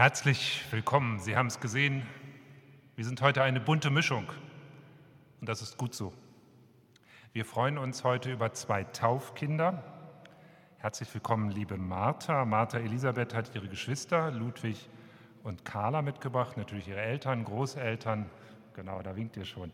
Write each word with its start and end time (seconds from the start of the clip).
Herzlich 0.00 0.64
willkommen. 0.70 1.18
Sie 1.18 1.36
haben 1.36 1.48
es 1.48 1.60
gesehen, 1.60 2.06
wir 2.96 3.04
sind 3.04 3.20
heute 3.20 3.42
eine 3.42 3.60
bunte 3.60 3.90
Mischung 3.90 4.24
und 5.42 5.46
das 5.46 5.60
ist 5.60 5.76
gut 5.76 5.94
so. 5.94 6.14
Wir 7.34 7.44
freuen 7.44 7.76
uns 7.76 8.02
heute 8.02 8.32
über 8.32 8.54
zwei 8.54 8.84
Taufkinder. 8.84 9.84
Herzlich 10.78 11.12
willkommen, 11.12 11.50
liebe 11.50 11.76
Martha. 11.76 12.46
Martha 12.46 12.78
Elisabeth 12.78 13.34
hat 13.34 13.54
ihre 13.54 13.68
Geschwister 13.68 14.30
Ludwig 14.30 14.88
und 15.42 15.66
Carla 15.66 16.00
mitgebracht, 16.00 16.56
natürlich 16.56 16.88
ihre 16.88 17.02
Eltern, 17.02 17.44
Großeltern, 17.44 18.24
genau, 18.72 19.02
da 19.02 19.16
winkt 19.16 19.36
ihr 19.36 19.44
schon, 19.44 19.70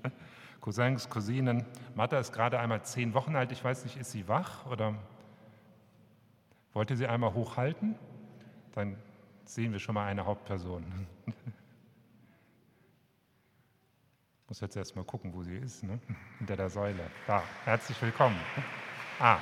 Cousins, 0.61 1.09
Cousinen. 1.09 1.65
Martha 1.95 2.19
ist 2.19 2.33
gerade 2.33 2.59
einmal 2.59 2.83
zehn 2.83 3.15
Wochen 3.15 3.37
alt. 3.37 3.53
Ich 3.53 3.63
weiß 3.63 3.85
nicht, 3.85 3.97
ist 3.97 4.11
sie 4.11 4.27
wach 4.27 4.67
oder 4.67 4.97
wollt 6.73 6.91
ihr 6.91 6.97
sie 6.97 7.07
einmal 7.07 7.33
hochhalten? 7.33 7.95
Dann 8.73 8.97
sehen 9.49 9.73
wir 9.73 9.79
schon 9.79 9.95
mal 9.95 10.07
eine 10.07 10.25
Hauptperson. 10.27 10.85
Muss 14.49 14.61
jetzt 14.61 14.77
erst 14.77 14.95
mal 14.95 15.05
gucken, 15.05 15.33
wo 15.35 15.43
sie 15.43 15.57
ist, 15.57 15.83
ne? 15.83 15.99
hinter 16.39 16.57
der 16.57 16.71
Säule. 16.71 17.11
Da, 17.27 17.43
herzlich 17.65 18.01
willkommen. 18.01 18.39
Ah, 19.19 19.41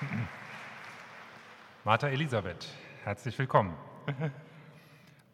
Martha 1.84 2.08
Elisabeth, 2.08 2.68
herzlich 3.04 3.38
willkommen. 3.38 3.74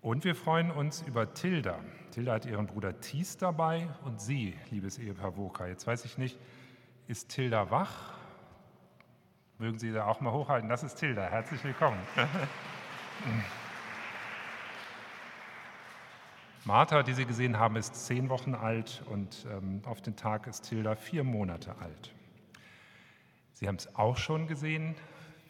Und 0.00 0.24
wir 0.24 0.34
freuen 0.36 0.70
uns 0.70 1.02
über 1.02 1.34
Tilda. 1.34 1.80
Tilda 2.12 2.34
hat 2.34 2.46
ihren 2.46 2.66
Bruder 2.66 3.00
Thies 3.00 3.36
dabei 3.36 3.88
und 4.04 4.20
Sie, 4.20 4.56
liebes 4.70 4.98
Ehepaar 4.98 5.36
Woka. 5.36 5.66
Jetzt 5.66 5.86
weiß 5.86 6.04
ich 6.04 6.16
nicht, 6.16 6.38
ist 7.08 7.28
Tilda 7.28 7.70
wach? 7.70 8.14
Mögen 9.58 9.78
Sie 9.78 9.92
da 9.92 10.06
auch 10.06 10.20
mal 10.20 10.32
hochhalten? 10.32 10.68
Das 10.68 10.84
ist 10.84 10.94
Tilda. 10.96 11.22
Herzlich 11.22 11.62
willkommen. 11.64 11.98
Martha, 16.68 17.02
die 17.02 17.14
Sie 17.14 17.24
gesehen 17.24 17.58
haben, 17.58 17.76
ist 17.76 17.94
zehn 17.94 18.28
Wochen 18.28 18.54
alt 18.54 19.02
und 19.08 19.46
ähm, 19.50 19.80
auf 19.86 20.02
den 20.02 20.16
Tag 20.16 20.46
ist 20.46 20.68
Tilda 20.68 20.96
vier 20.96 21.24
Monate 21.24 21.74
alt. 21.80 22.12
Sie 23.54 23.66
haben 23.66 23.76
es 23.76 23.96
auch 23.96 24.18
schon 24.18 24.46
gesehen. 24.48 24.94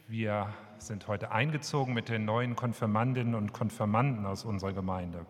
Wir 0.06 0.55
sind 0.79 1.09
heute 1.09 1.32
eingezogen 1.32 1.93
mit 1.93 2.09
den 2.09 2.25
neuen 2.25 2.55
Konfirmandinnen 2.55 3.35
und 3.35 3.53
Konfirmanden 3.53 4.26
aus 4.26 4.44
unserer 4.44 4.73
Gemeinde. 4.73 5.26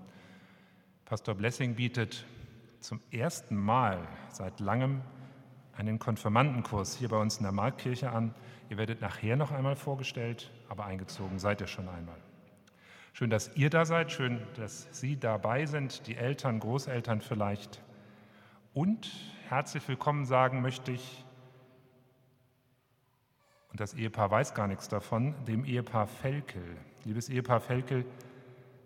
Pastor 1.07 1.35
Blessing 1.35 1.75
bietet 1.75 2.27
zum 2.81 3.01
ersten 3.11 3.57
Mal 3.57 4.07
seit 4.29 4.61
langem 4.61 5.01
einen 5.75 5.99
Konfirmandenkurs 5.99 6.97
hier 6.97 7.09
bei 7.09 7.17
uns 7.17 7.39
in 7.39 7.45
der 7.45 7.53
Marktkirche 7.53 8.11
an. 8.11 8.35
Ihr 8.69 8.77
werdet 8.77 9.01
nachher 9.01 9.37
noch 9.37 9.53
einmal 9.53 9.75
vorgestellt, 9.75 10.51
aber 10.69 10.85
eingezogen 10.85 11.39
seid 11.39 11.63
ihr 11.63 11.67
schon 11.67 11.89
einmal. 11.89 12.28
Schön, 13.13 13.31
dass 13.31 13.57
ihr 13.57 13.71
da 13.71 13.85
seid, 13.85 14.13
schön, 14.13 14.41
dass 14.57 14.87
Sie 14.93 15.19
dabei 15.19 15.67
sind, 15.67 16.07
die 16.07 16.17
Eltern, 16.17 16.61
Großeltern 16.61 17.21
vielleicht. 17.21 17.83
Und 18.75 19.11
herzlich 19.49 19.87
willkommen 19.89 20.25
sagen 20.25 20.63
möchte 20.63 20.93
ich, 20.93 21.25
und 23.71 23.81
das 23.81 23.95
Ehepaar 23.95 24.31
weiß 24.31 24.55
gar 24.55 24.67
nichts 24.67 24.89
davon, 24.89 25.35
dem 25.47 25.65
Ehepaar 25.65 26.07
Felkel. 26.07 26.77
Liebes 27.05 27.29
Ehepaar 27.29 27.61
Felkel, 27.61 28.05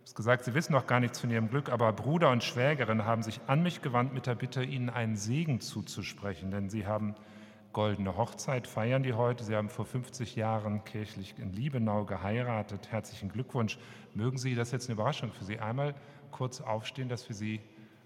ich 0.04 0.10
habe 0.10 0.16
gesagt, 0.16 0.44
Sie 0.44 0.54
wissen 0.54 0.72
noch 0.72 0.86
gar 0.86 0.98
nichts 0.98 1.20
von 1.20 1.30
Ihrem 1.30 1.48
Glück, 1.48 1.70
aber 1.70 1.92
Bruder 1.92 2.30
und 2.30 2.42
Schwägerin 2.42 3.04
haben 3.04 3.22
sich 3.22 3.40
an 3.46 3.62
mich 3.62 3.82
gewandt 3.82 4.14
mit 4.14 4.26
der 4.26 4.34
Bitte, 4.34 4.64
Ihnen 4.64 4.90
einen 4.90 5.16
Segen 5.16 5.60
zuzusprechen, 5.60 6.50
denn 6.50 6.70
Sie 6.70 6.86
haben 6.86 7.14
goldene 7.72 8.16
Hochzeit 8.16 8.66
feiern 8.66 9.02
die 9.02 9.14
heute. 9.14 9.44
Sie 9.44 9.56
haben 9.56 9.68
vor 9.68 9.86
50 9.86 10.36
Jahren 10.36 10.84
kirchlich 10.84 11.34
in 11.38 11.52
Liebenau 11.52 12.04
geheiratet. 12.04 12.90
Herzlichen 12.90 13.30
Glückwunsch. 13.30 13.78
Mögen 14.14 14.38
Sie, 14.38 14.54
das 14.54 14.68
ist 14.68 14.72
jetzt 14.72 14.88
eine 14.88 14.94
Überraschung 14.94 15.32
für 15.32 15.44
Sie, 15.44 15.58
einmal 15.58 15.94
kurz 16.30 16.60
aufstehen, 16.60 17.08
dass 17.08 17.28
wir 17.28 17.36
Sie 17.36 17.60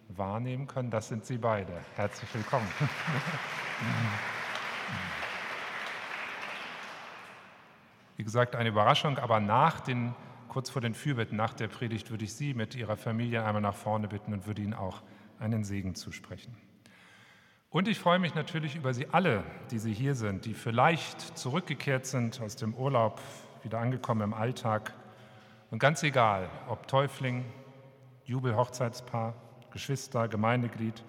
wahrnehmen 0.08 0.66
können. 0.66 0.90
Das 0.90 1.08
sind 1.08 1.24
Sie 1.24 1.38
beide. 1.38 1.72
Herzlich 1.96 2.32
willkommen. 2.34 2.68
Wie 8.16 8.24
gesagt, 8.24 8.56
eine 8.56 8.70
Überraschung, 8.70 9.18
aber 9.18 9.40
nach 9.40 9.80
den, 9.80 10.14
kurz 10.48 10.70
vor 10.70 10.80
den 10.80 10.94
Fürbitten, 10.94 11.36
nach 11.36 11.52
der 11.52 11.68
Predigt, 11.68 12.10
würde 12.10 12.24
ich 12.24 12.34
Sie 12.34 12.54
mit 12.54 12.74
Ihrer 12.74 12.96
Familie 12.96 13.44
einmal 13.44 13.60
nach 13.60 13.74
vorne 13.74 14.08
bitten 14.08 14.32
und 14.32 14.46
würde 14.46 14.62
Ihnen 14.62 14.74
auch 14.74 15.02
einen 15.38 15.64
Segen 15.64 15.94
zusprechen. 15.94 16.56
Und 17.76 17.88
ich 17.88 17.98
freue 17.98 18.18
mich 18.18 18.34
natürlich 18.34 18.74
über 18.74 18.94
Sie 18.94 19.06
alle, 19.12 19.44
die 19.70 19.78
Sie 19.78 19.92
hier 19.92 20.14
sind, 20.14 20.46
die 20.46 20.54
vielleicht 20.54 21.36
zurückgekehrt 21.36 22.06
sind 22.06 22.40
aus 22.40 22.56
dem 22.56 22.72
Urlaub, 22.72 23.20
wieder 23.64 23.80
angekommen 23.80 24.22
im 24.22 24.32
Alltag. 24.32 24.94
Und 25.70 25.78
ganz 25.78 26.02
egal, 26.02 26.48
ob 26.68 26.88
Täufling, 26.88 27.44
Jubelhochzeitspaar, 28.24 29.34
Geschwister, 29.72 30.26
Gemeindeglied 30.26 31.04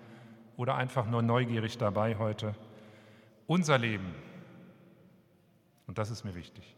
oder 0.58 0.76
einfach 0.76 1.06
nur 1.06 1.22
neugierig 1.22 1.78
dabei 1.78 2.18
heute, 2.18 2.54
unser 3.46 3.78
Leben, 3.78 4.14
und 5.88 5.98
das 5.98 6.12
ist 6.12 6.26
mir 6.26 6.36
wichtig, 6.36 6.76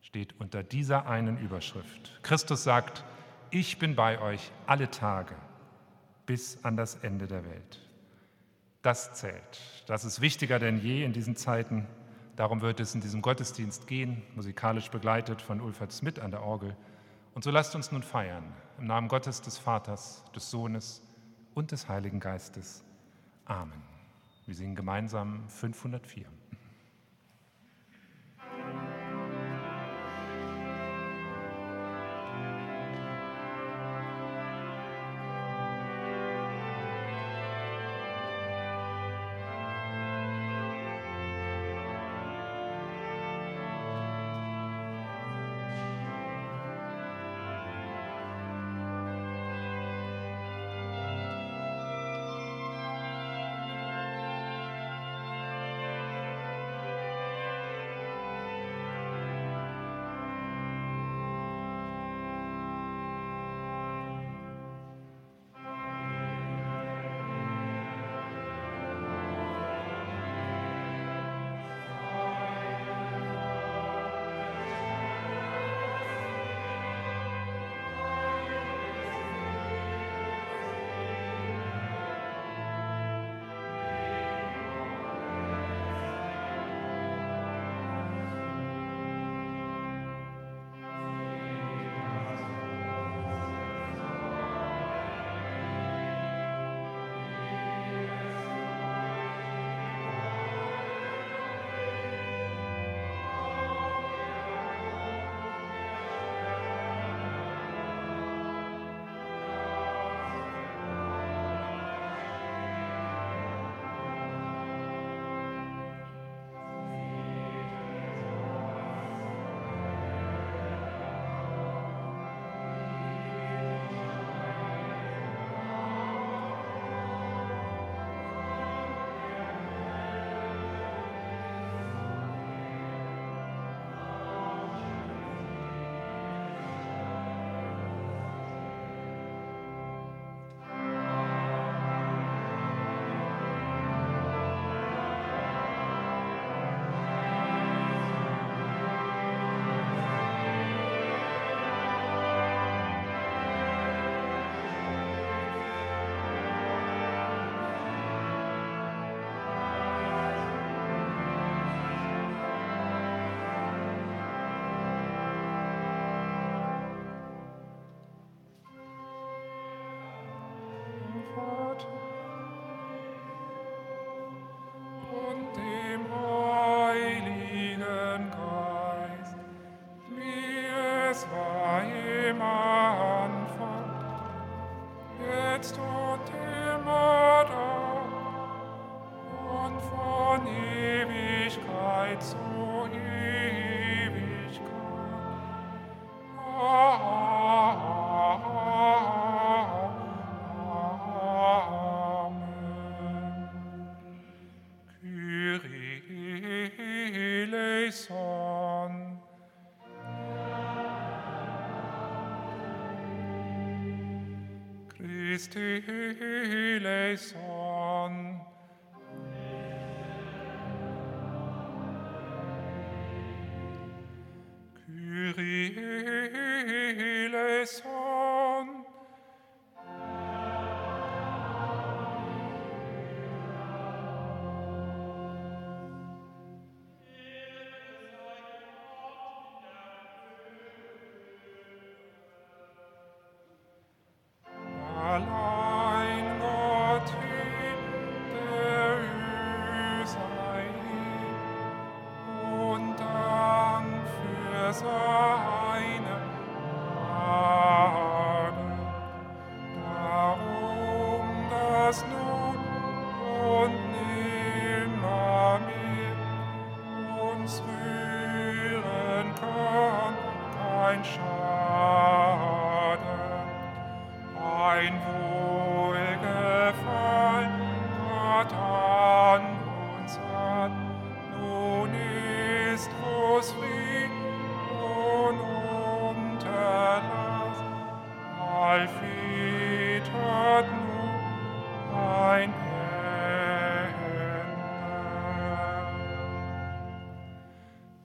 steht 0.00 0.40
unter 0.40 0.62
dieser 0.62 1.06
einen 1.06 1.36
Überschrift. 1.36 2.18
Christus 2.22 2.64
sagt, 2.64 3.04
ich 3.50 3.78
bin 3.78 3.94
bei 3.94 4.18
euch 4.22 4.50
alle 4.66 4.90
Tage 4.90 5.34
bis 6.24 6.64
an 6.64 6.78
das 6.78 6.94
Ende 6.94 7.26
der 7.26 7.44
Welt. 7.44 7.91
Das 8.82 9.14
zählt. 9.14 9.60
Das 9.86 10.04
ist 10.04 10.20
wichtiger 10.20 10.58
denn 10.58 10.80
je 10.80 11.04
in 11.04 11.12
diesen 11.12 11.36
Zeiten. 11.36 11.86
Darum 12.34 12.62
wird 12.62 12.80
es 12.80 12.94
in 12.94 13.00
diesem 13.00 13.22
Gottesdienst 13.22 13.86
gehen, 13.86 14.22
musikalisch 14.34 14.90
begleitet 14.90 15.40
von 15.40 15.60
Ulfert 15.60 15.92
Smith 15.92 16.18
an 16.18 16.32
der 16.32 16.42
Orgel. 16.42 16.76
Und 17.34 17.44
so 17.44 17.50
lasst 17.50 17.74
uns 17.76 17.92
nun 17.92 18.02
feiern, 18.02 18.52
im 18.78 18.86
Namen 18.86 19.08
Gottes, 19.08 19.40
des 19.40 19.56
Vaters, 19.56 20.24
des 20.34 20.50
Sohnes 20.50 21.02
und 21.54 21.70
des 21.70 21.88
Heiligen 21.88 22.20
Geistes. 22.20 22.84
Amen. 23.44 23.82
Wir 24.46 24.54
singen 24.54 24.74
gemeinsam 24.74 25.48
504. 25.48 26.26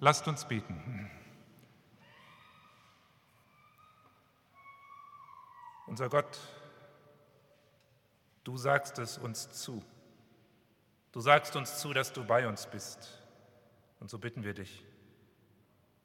Lasst 0.08 0.26
uns 0.26 0.46
beten. 0.46 1.12
Unser 5.86 6.08
Gott, 6.08 6.40
du 8.46 8.56
sagst 8.56 9.00
es 9.00 9.18
uns 9.18 9.52
zu. 9.52 9.84
Du 11.12 11.20
sagst 11.20 11.58
uns 11.58 11.80
zu, 11.80 11.92
dass 11.92 12.14
du 12.14 12.24
bei 12.24 12.48
uns 12.48 12.68
bist. 12.68 13.22
Und 14.00 14.10
so 14.10 14.18
bitten 14.18 14.46
wir 14.46 14.54
dich, 14.54 14.86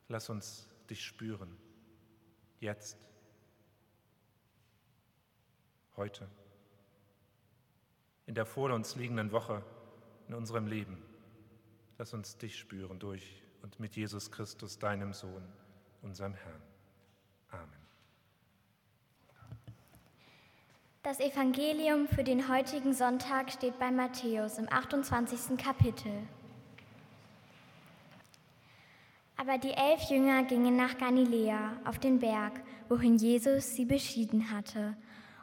lass 0.08 0.28
uns 0.28 0.66
dich 0.90 1.04
spüren. 1.04 1.56
Jetzt. 2.58 2.98
Heute. 5.96 6.28
In 8.26 8.34
der 8.34 8.46
vor 8.46 8.72
uns 8.72 8.96
liegenden 8.96 9.30
Woche 9.30 9.62
in 10.26 10.34
unserem 10.34 10.66
Leben. 10.66 11.00
Lass 11.98 12.12
uns 12.12 12.36
dich 12.36 12.58
spüren 12.58 12.98
durch 12.98 13.41
und 13.62 13.78
mit 13.80 13.96
Jesus 13.96 14.30
Christus, 14.30 14.78
deinem 14.78 15.12
Sohn, 15.12 15.42
unserem 16.02 16.34
Herrn. 16.34 16.62
Amen. 17.50 17.82
Das 21.02 21.18
Evangelium 21.18 22.06
für 22.06 22.22
den 22.22 22.48
heutigen 22.48 22.94
Sonntag 22.94 23.50
steht 23.50 23.78
bei 23.78 23.90
Matthäus 23.90 24.58
im 24.58 24.72
28. 24.72 25.58
Kapitel. 25.58 26.12
Aber 29.36 29.58
die 29.58 29.72
elf 29.72 30.02
Jünger 30.08 30.44
gingen 30.44 30.76
nach 30.76 30.96
Galiläa 30.98 31.72
auf 31.84 31.98
den 31.98 32.20
Berg, 32.20 32.60
wohin 32.88 33.16
Jesus 33.16 33.74
sie 33.74 33.84
beschieden 33.84 34.52
hatte. 34.52 34.96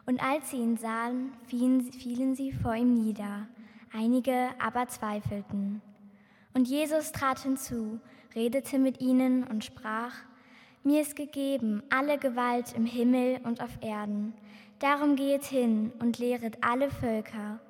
Und 0.06 0.24
als 0.24 0.52
sie 0.52 0.58
ihn 0.58 0.78
sahen, 0.78 1.34
fielen, 1.48 1.92
fielen 1.92 2.36
sie 2.36 2.54
vor 2.54 2.76
ihm 2.76 2.94
nieder. 2.94 3.48
Einige 3.92 4.52
aber 4.60 4.88
zweifelten. 4.88 5.82
Und 6.60 6.66
Jesus 6.68 7.14
trat 7.14 7.40
hinzu, 7.40 8.02
redete 8.36 8.80
mit 8.80 9.00
ihnen 9.00 9.46
und 9.46 9.64
sprach, 9.64 10.12
Mir 10.84 11.00
ist 11.00 11.16
gegeben 11.16 11.82
alle 11.90 12.18
Gewalt 12.18 12.74
im 12.76 12.86
Himmel 12.86 13.40
und 13.46 13.62
auf 13.62 13.70
Erden. 13.80 14.34
Darum 14.80 15.16
geht 15.16 15.46
hin 15.46 15.94
und 16.00 16.20
lehret 16.20 16.58
alle 16.60 16.92
Völker. 16.92 17.62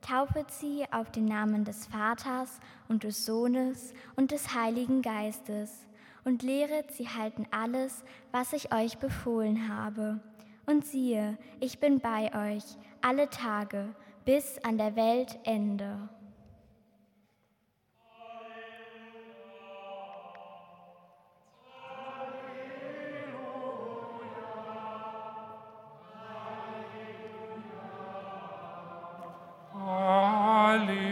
Taufet 0.00 0.50
sie 0.52 0.86
auf 0.90 1.10
den 1.10 1.26
Namen 1.26 1.66
des 1.66 1.86
Vaters 1.88 2.60
und 2.88 3.04
des 3.04 3.26
Sohnes 3.26 3.92
und 4.16 4.30
des 4.30 4.54
Heiligen 4.54 5.02
Geistes 5.02 5.86
und 6.24 6.42
lehret, 6.42 6.92
sie 6.92 7.10
halten 7.10 7.46
alles, 7.50 8.04
was 8.32 8.54
ich 8.54 8.72
euch 8.72 8.96
befohlen 8.96 9.68
habe. 9.68 10.18
Und 10.64 10.86
siehe, 10.86 11.36
ich 11.60 11.78
bin 11.78 12.00
bei 12.00 12.54
euch 12.56 12.64
alle 13.02 13.28
Tage 13.28 13.94
bis 14.24 14.56
an 14.64 14.78
der 14.78 14.96
Weltende. 14.96 16.08
Hallelujah. 29.90 31.09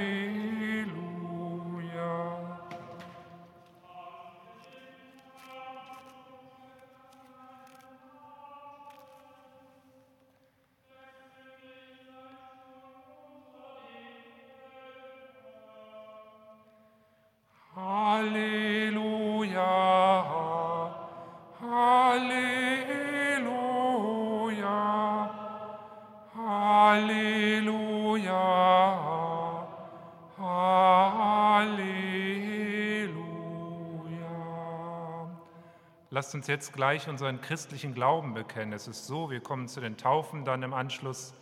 Lasst 36.29 36.35
uns 36.35 36.47
jetzt 36.47 36.75
gleich 36.75 37.09
unseren 37.09 37.41
christlichen 37.41 37.95
Glauben 37.95 38.35
bekennen. 38.35 38.75
Es 38.75 38.87
ist 38.87 39.07
so, 39.07 39.31
wir 39.31 39.41
kommen 39.41 39.67
zu 39.67 39.81
den 39.81 39.97
Taufen 39.97 40.45
dann 40.45 40.63
im 40.63 40.75
Anschluss. 40.75 41.33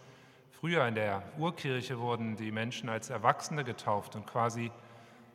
Früher 0.52 0.86
in 0.86 0.94
der 0.94 1.24
Urkirche 1.38 1.98
wurden 1.98 2.36
die 2.36 2.52
Menschen 2.52 2.88
als 2.88 3.10
Erwachsene 3.10 3.64
getauft 3.64 4.14
und 4.14 4.28
quasi 4.28 4.70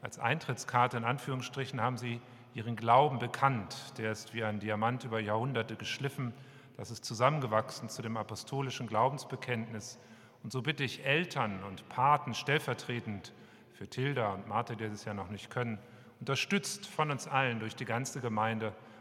als 0.01 0.20
Eintrittskarte 0.20 0.96
in 0.96 1.03
Anführungsstrichen 1.03 1.81
haben 1.81 1.98
sie 1.98 2.22
ihren 2.53 2.77
Glauben 2.77 3.20
bekannt. 3.20 3.75
Der 3.98 4.13
ist 4.13 4.34
wie 4.34 4.41
ein 4.41 4.62
Diamant 4.62 5.03
über 5.03 5.20
Jahrhunderte 5.20 5.75
geschliffen. 5.75 6.34
Das 6.77 6.89
ist 6.89 7.03
zusammengewachsen 7.03 7.89
zu 7.89 8.01
dem 8.01 8.15
apostolischen 8.15 8.88
Glaubensbekenntnis. 8.88 10.00
Und 10.43 10.53
so 10.53 10.62
bitte 10.62 10.86
ich 10.86 11.03
Eltern 11.03 11.62
und 11.65 11.89
Paten 11.89 12.36
stellvertretend 12.36 13.34
für 13.74 13.89
Tilda 13.89 14.31
und 14.31 14.48
Martha, 14.48 14.75
die 14.75 14.88
das 14.88 15.03
ja 15.03 15.13
noch 15.13 15.29
nicht 15.29 15.50
können, 15.50 15.77
unterstützt 16.22 16.88
von 16.88 17.12
uns 17.12 17.27
allen 17.27 17.60
durch 17.60 17.75
die 17.75 17.84
ganze 17.84 18.22
Gemeinde, 18.22 18.72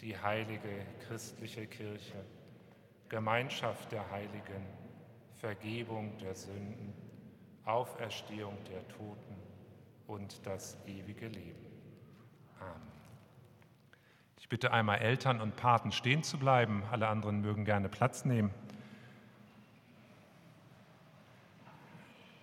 die 0.00 0.16
heilige 0.16 0.86
christliche 1.06 1.66
Kirche, 1.66 2.24
Gemeinschaft 3.08 3.90
der 3.92 4.08
Heiligen, 4.10 4.66
Vergebung 5.36 6.16
der 6.18 6.34
Sünden, 6.34 6.92
Auferstehung 7.64 8.56
der 8.70 8.86
Toten 8.88 9.36
und 10.06 10.46
das 10.46 10.76
ewige 10.86 11.28
Leben. 11.28 11.66
Amen. 12.60 12.88
Ich 14.38 14.48
bitte 14.48 14.72
einmal 14.72 14.98
Eltern 14.98 15.40
und 15.40 15.56
Paten 15.56 15.92
stehen 15.92 16.22
zu 16.22 16.38
bleiben. 16.38 16.82
Alle 16.90 17.08
anderen 17.08 17.40
mögen 17.40 17.64
gerne 17.64 17.88
Platz 17.88 18.24
nehmen. 18.24 18.50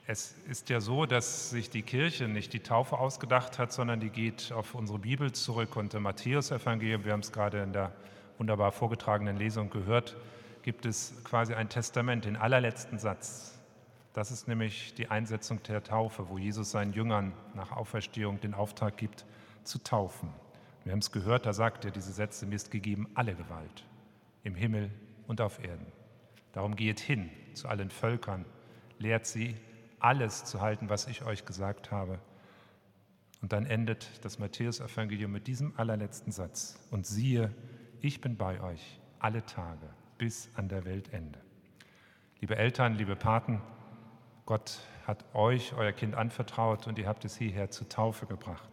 Es 0.08 0.36
ist 0.48 0.70
ja 0.70 0.82
so, 0.82 1.08
dass 1.08 1.50
sich 1.50 1.72
die 1.72 1.82
Kirche 1.82 2.28
nicht 2.28 2.54
die 2.54 2.60
Taufe 2.60 3.00
ausgedacht 3.00 3.58
hat, 3.58 3.74
sondern 3.74 4.00
die 4.00 4.12
geht 4.12 4.52
auf 4.52 4.76
unsere 4.76 5.00
Bibel 5.00 5.32
zurück. 5.32 5.76
Und 5.78 5.96
im 5.96 6.04
Matthäus-Evangelium, 6.04 7.06
wir 7.06 7.14
haben 7.14 7.22
es 7.22 7.32
gerade 7.32 7.64
in 7.64 7.74
der 7.74 7.92
wunderbar 8.38 8.72
vorgetragenen 8.72 9.36
Lesung 9.36 9.72
gehört, 9.72 10.16
gibt 10.62 10.86
es 10.86 11.24
quasi 11.24 11.56
ein 11.56 11.70
Testament, 11.70 12.26
den 12.26 12.38
allerletzten 12.38 13.00
Satz. 13.00 13.60
Das 14.14 14.30
ist 14.30 14.48
nämlich 14.48 14.94
die 14.94 15.10
Einsetzung 15.10 15.64
der 15.64 15.84
Taufe, 15.84 16.30
wo 16.30 16.38
Jesus 16.38 16.70
seinen 16.70 16.94
Jüngern 16.94 17.34
nach 17.56 17.72
Auferstehung 17.72 18.40
den 18.40 18.54
Auftrag 18.54 18.98
gibt, 18.98 19.26
zu 19.64 19.80
taufen. 19.80 20.30
Wir 20.84 20.92
haben 20.92 21.00
es 21.00 21.12
gehört, 21.12 21.48
da 21.48 21.54
sagt 21.54 21.84
er 21.84 21.90
diese 21.90 22.14
Sätze, 22.14 22.46
mir 22.46 22.56
ist 22.56 22.70
gegeben 22.70 23.08
alle 23.16 23.34
Gewalt 23.34 23.86
im 24.44 24.54
Himmel 24.54 24.92
und 25.26 25.42
auf 25.42 25.64
Erden. 25.64 25.88
Darum 26.54 26.76
geht 26.76 27.00
hin 27.00 27.32
zu 27.56 27.68
allen 27.68 27.90
Völkern, 27.90 28.46
lehrt 29.00 29.26
sie, 29.26 29.56
alles 30.06 30.46
zu 30.46 30.62
halten, 30.62 30.88
was 30.90 31.08
ich 31.08 31.26
euch 31.26 31.46
gesagt 31.46 31.92
habe. 31.92 32.20
Und 33.42 33.54
dann 33.54 33.66
endet 33.66 34.24
das 34.24 34.38
Matthäus-Evangelium 34.38 35.32
mit 35.32 35.48
diesem 35.48 35.74
allerletzten 35.78 36.32
Satz. 36.32 36.80
Und 36.92 37.08
siehe, 37.08 37.52
ich 38.02 38.22
bin 38.22 38.38
bei 38.38 38.62
euch 38.62 39.02
alle 39.18 39.44
Tage 39.48 39.90
bis 40.20 40.50
an 40.54 40.70
der 40.70 40.86
Weltende. 40.86 41.40
Liebe 42.40 42.56
Eltern, 42.56 42.94
liebe 42.94 43.16
Paten, 43.16 43.62
Gott 44.46 44.80
hat 45.08 45.26
euch 45.34 45.74
euer 45.74 45.92
Kind 45.92 46.14
anvertraut 46.14 46.86
und 46.86 47.00
ihr 47.00 47.08
habt 47.08 47.26
es 47.26 47.36
hierher 47.36 47.72
zur 47.72 47.90
Taufe 47.90 48.28
gebracht. 48.28 48.70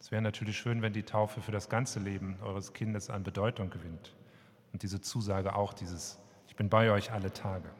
Es 0.00 0.10
wäre 0.10 0.20
natürlich 0.20 0.58
schön, 0.58 0.82
wenn 0.82 0.92
die 0.92 1.04
Taufe 1.04 1.40
für 1.40 1.52
das 1.52 1.70
ganze 1.70 1.98
Leben 1.98 2.36
eures 2.42 2.74
Kindes 2.74 3.08
an 3.08 3.22
Bedeutung 3.22 3.70
gewinnt. 3.70 4.14
Und 4.74 4.82
diese 4.82 5.00
Zusage 5.00 5.54
auch, 5.56 5.72
dieses 5.72 6.18
Ich 6.46 6.56
bin 6.56 6.68
bei 6.68 6.90
euch 6.90 7.10
alle 7.10 7.32
Tage. 7.32 7.70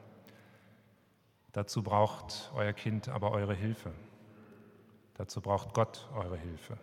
Dazu 1.53 1.83
braucht 1.83 2.51
euer 2.55 2.73
Kind 2.73 3.09
aber 3.09 3.31
eure 3.31 3.55
Hilfe. 3.55 3.93
Dazu 5.15 5.41
braucht 5.41 5.75
Gott 5.75 6.09
eure 6.15 6.39
Hilfe. 6.39 6.79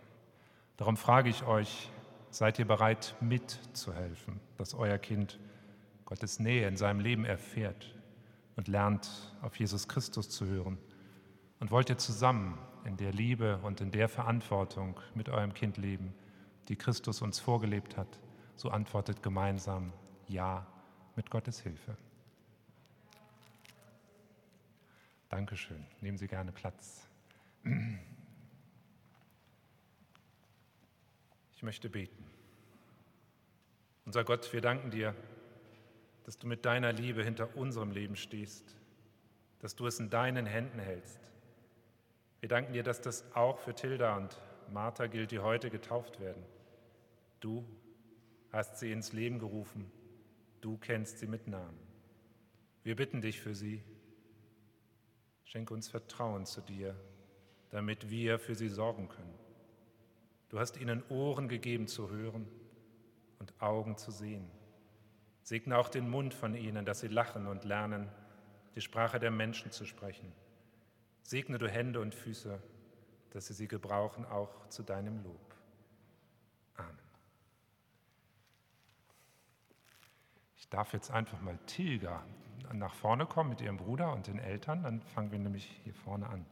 Darum 0.77 0.95
frage 0.95 1.29
ich 1.29 1.43
euch, 1.43 1.89
seid 2.29 2.59
ihr 2.59 2.67
bereit 2.67 3.15
mitzuhelfen, 3.19 4.39
dass 4.57 4.75
euer 4.75 4.99
Kind 4.99 5.39
Gottes 6.05 6.39
Nähe 6.39 6.67
in 6.67 6.77
seinem 6.77 6.99
Leben 6.99 7.25
erfährt 7.25 7.95
und 8.55 8.67
lernt, 8.67 9.35
auf 9.41 9.55
Jesus 9.57 9.88
Christus 9.88 10.29
zu 10.29 10.45
hören? 10.45 10.77
Und 11.59 11.71
wollt 11.71 11.89
ihr 11.89 11.97
zusammen 11.97 12.57
in 12.85 12.95
der 12.95 13.11
Liebe 13.11 13.57
und 13.63 13.81
in 13.81 13.91
der 13.91 14.07
Verantwortung 14.07 14.99
mit 15.15 15.29
eurem 15.29 15.53
Kind 15.53 15.77
leben, 15.77 16.13
die 16.69 16.75
Christus 16.75 17.21
uns 17.21 17.39
vorgelebt 17.39 17.97
hat, 17.97 18.19
so 18.55 18.69
antwortet 18.69 19.23
gemeinsam 19.23 19.91
Ja 20.27 20.65
mit 21.15 21.29
Gottes 21.29 21.59
Hilfe. 21.59 21.97
Dankeschön. 25.29 25.86
Nehmen 26.01 26.17
Sie 26.17 26.27
gerne 26.27 26.51
Platz. 26.51 27.07
Ich 31.53 31.63
möchte 31.63 31.89
beten. 31.89 32.25
Unser 34.05 34.24
Gott, 34.24 34.51
wir 34.53 34.62
danken 34.62 34.91
dir, 34.91 35.15
dass 36.24 36.38
du 36.38 36.48
mit 36.48 36.65
deiner 36.65 36.91
Liebe 36.91 37.24
hinter 37.24 37.55
unserem 37.55 37.91
Leben 37.91 38.15
stehst, 38.15 38.75
dass 39.59 39.75
du 39.75 39.86
es 39.86 40.00
in 40.00 40.09
deinen 40.09 40.46
Händen 40.46 40.79
hältst 40.79 41.20
wir 42.39 42.48
danken 42.48 42.74
dir, 42.74 42.83
dass 42.83 43.01
das 43.01 43.24
auch 43.35 43.59
für 43.59 43.74
Tilda 43.74 44.15
und 44.15 44.39
Martha 44.72 45.07
gilt, 45.07 45.31
die 45.31 45.39
heute 45.39 45.70
getauft 45.70 46.20
werden. 46.20 46.44
Du 47.39 47.65
hast 48.51 48.79
sie 48.79 48.92
ins 48.92 49.13
Leben 49.13 49.39
gerufen. 49.39 49.92
Du 50.61 50.77
kennst 50.77 51.20
sie 51.20 51.27
mit 51.27 51.48
Namen. 51.48 51.77
Wir 52.83 52.96
bitten 52.96 53.22
dich 53.22 53.42
für 53.42 53.55
sie. 53.55 53.83
Schenk 55.50 55.72
uns 55.72 55.88
Vertrauen 55.88 56.46
zu 56.46 56.62
dir, 56.62 56.96
damit 57.72 58.12
wir 58.12 58.38
für 58.38 58.53
sie 58.53 58.70
sorgen 58.70 59.09
können. 59.09 59.33
Du 60.50 60.59
hast 60.59 60.77
ihnen 60.77 61.01
Ohren 61.09 61.50
gegeben 61.50 61.88
zu 61.88 62.12
hören 62.12 62.48
und 63.40 63.59
Augen 63.59 63.98
zu 63.98 64.12
sehen. 64.12 64.48
Segne 65.42 65.75
auch 65.79 65.90
den 65.90 66.07
Mund 66.07 66.35
von 66.35 66.53
ihnen, 66.53 66.85
dass 66.85 67.00
sie 67.00 67.07
lachen 67.07 67.48
und 67.48 67.64
lernen, 67.64 68.12
die 68.75 68.81
Sprache 68.81 69.18
der 69.18 69.31
Menschen 69.31 69.72
zu 69.72 69.85
sprechen. 69.85 70.31
Segne 71.24 71.57
du 71.57 71.68
Hände 71.68 72.00
und 72.00 72.14
Füße, 72.14 72.62
dass 73.31 73.48
sie 73.48 73.53
sie 73.53 73.68
gebrauchen 73.68 74.27
auch 74.27 74.70
zu 74.70 74.83
deinem 74.83 75.24
Lob. 75.24 75.55
Amen. 76.75 76.96
Ich 80.57 80.70
darf 80.70 80.94
jetzt 80.94 81.09
einfach 81.09 81.42
mal 81.42 81.57
Tilga 81.66 82.24
nach 82.74 82.94
vorne 82.94 83.25
kommen 83.25 83.50
mit 83.50 83.62
ihrem 83.62 83.77
Bruder 83.77 84.14
und 84.14 84.27
den 84.27 84.40
Eltern. 84.40 84.84
Dann 84.84 85.01
fangen 85.01 85.32
wir 85.32 85.40
nämlich 85.40 85.79
hier 85.84 85.94
vorne 85.94 86.27
an. 86.27 86.46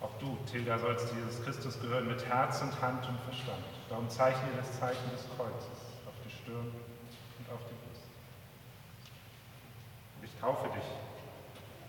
Auch 0.00 0.18
du, 0.18 0.36
Tilga, 0.50 0.78
sollst 0.78 1.12
Jesus 1.12 1.42
Christus 1.44 1.80
gehören 1.80 2.08
mit 2.08 2.24
Herz 2.26 2.62
und 2.62 2.80
Hand 2.80 3.06
und 3.06 3.18
Verstand. 3.20 3.64
Darum 3.88 4.08
zeichne 4.08 4.48
das 4.56 4.78
Zeichen 4.78 5.10
des 5.10 5.26
Kreuzes 5.36 5.66
auf 6.06 6.14
die 6.24 6.30
Stirn 6.30 6.66
und 6.66 7.52
auf 7.52 7.60
die 7.68 7.80
taufe 10.40 10.68
dich 10.68 10.84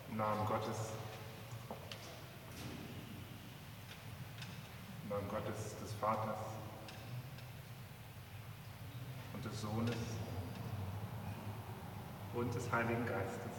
im 0.09 0.17
Namen 0.17 0.45
Gottes, 0.45 0.91
im 5.03 5.09
Namen 5.09 5.29
Gottes 5.29 5.77
des 5.81 5.93
Vaters 5.93 6.35
und 9.33 9.45
des 9.45 9.61
Sohnes 9.61 9.95
und 12.33 12.53
des 12.53 12.71
Heiligen 12.71 13.05
Geistes. 13.05 13.57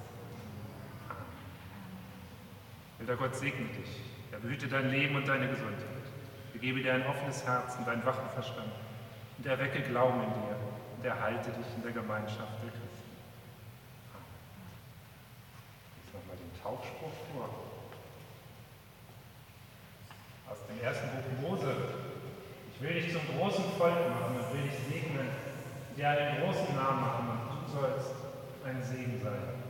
Amen. 1.08 1.22
Will 2.98 3.06
der 3.06 3.16
Gott 3.16 3.34
segne 3.34 3.66
dich, 3.66 4.00
er 4.30 4.38
behüte 4.38 4.68
dein 4.68 4.90
Leben 4.90 5.16
und 5.16 5.28
deine 5.28 5.48
Gesundheit. 5.48 5.86
Er 6.54 6.60
gebe 6.60 6.82
dir 6.82 6.94
ein 6.94 7.06
offenes 7.06 7.44
Herz 7.44 7.76
und 7.76 7.88
einen 7.88 8.04
wachen 8.04 8.28
Verstand 8.30 8.72
und 9.38 9.46
erwecke 9.46 9.82
Glauben 9.82 10.22
in 10.22 10.30
dir 10.30 10.56
und 10.96 11.04
erhalte 11.04 11.50
dich 11.50 11.66
in 11.76 11.82
der 11.82 11.92
Gemeinschaft 11.92 12.62
der 12.62 12.70
Christen. 12.70 13.02
Taufspruch 16.62 17.10
vor. 17.34 17.48
Aus 20.48 20.58
dem 20.68 20.80
ersten 20.80 21.08
Buch 21.08 21.50
Mose. 21.50 21.74
Ich 22.72 22.80
will 22.80 22.94
dich 22.94 23.12
zum 23.12 23.22
großen 23.36 23.64
Volk 23.76 23.94
machen 24.10 24.36
und 24.36 24.54
will 24.54 24.68
dich 24.68 24.78
segnen, 24.88 25.28
dir 25.96 26.08
einen 26.08 26.42
großen 26.42 26.74
Namen 26.76 27.00
machen 27.00 27.28
und 27.30 27.66
du 27.66 27.80
sollst 27.80 28.31
ein 28.64 28.82
Segen 28.82 29.20
sein. 29.22 29.62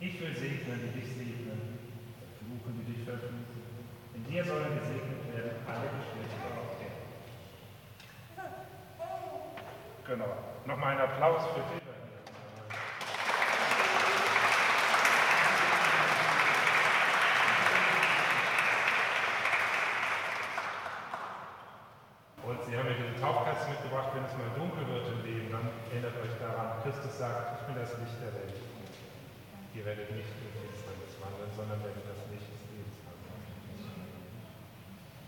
Ich 0.00 0.20
will 0.20 0.34
segnen, 0.34 0.80
die 0.80 1.00
dich 1.00 1.08
segnen, 1.16 1.78
verfluchen, 2.38 2.74
die 2.78 2.92
dich 2.92 3.04
verfluchen. 3.04 3.44
In 4.14 4.24
dir 4.24 4.44
sollen 4.44 4.78
gesegnet 4.78 5.20
werden 5.34 5.50
alle 5.66 5.88
Geschlechter 5.98 6.48
auf 6.56 6.80
Erden. 6.80 7.08
Genau. 10.06 10.32
Nochmal 10.66 10.94
ein 10.94 11.00
Applaus 11.00 11.46
für 11.54 11.74
dich. 11.74 11.87
Taufkasten 23.58 23.74
mitgebracht, 23.74 24.10
wenn 24.14 24.24
es 24.24 24.34
mal 24.38 24.50
dunkel 24.54 24.86
wird 24.86 25.06
im 25.10 25.20
Leben, 25.26 25.50
dann 25.50 25.66
erinnert 25.90 26.14
euch 26.22 26.34
daran, 26.38 26.78
Christus 26.82 27.18
sagt, 27.18 27.58
ich 27.58 27.62
bin 27.66 27.74
das 27.74 27.90
Licht 27.98 28.18
der 28.22 28.30
Welt. 28.38 28.54
Ihr 29.74 29.84
werdet 29.84 30.10
nicht 30.14 30.30
in 30.30 30.50
Finsternis 30.54 31.14
wandeln, 31.18 31.50
sondern 31.58 31.82
werdet 31.82 32.06
das 32.06 32.22
Licht 32.30 32.46
des 32.46 32.62
Lebens 32.70 32.98
wandeln. 33.02 33.34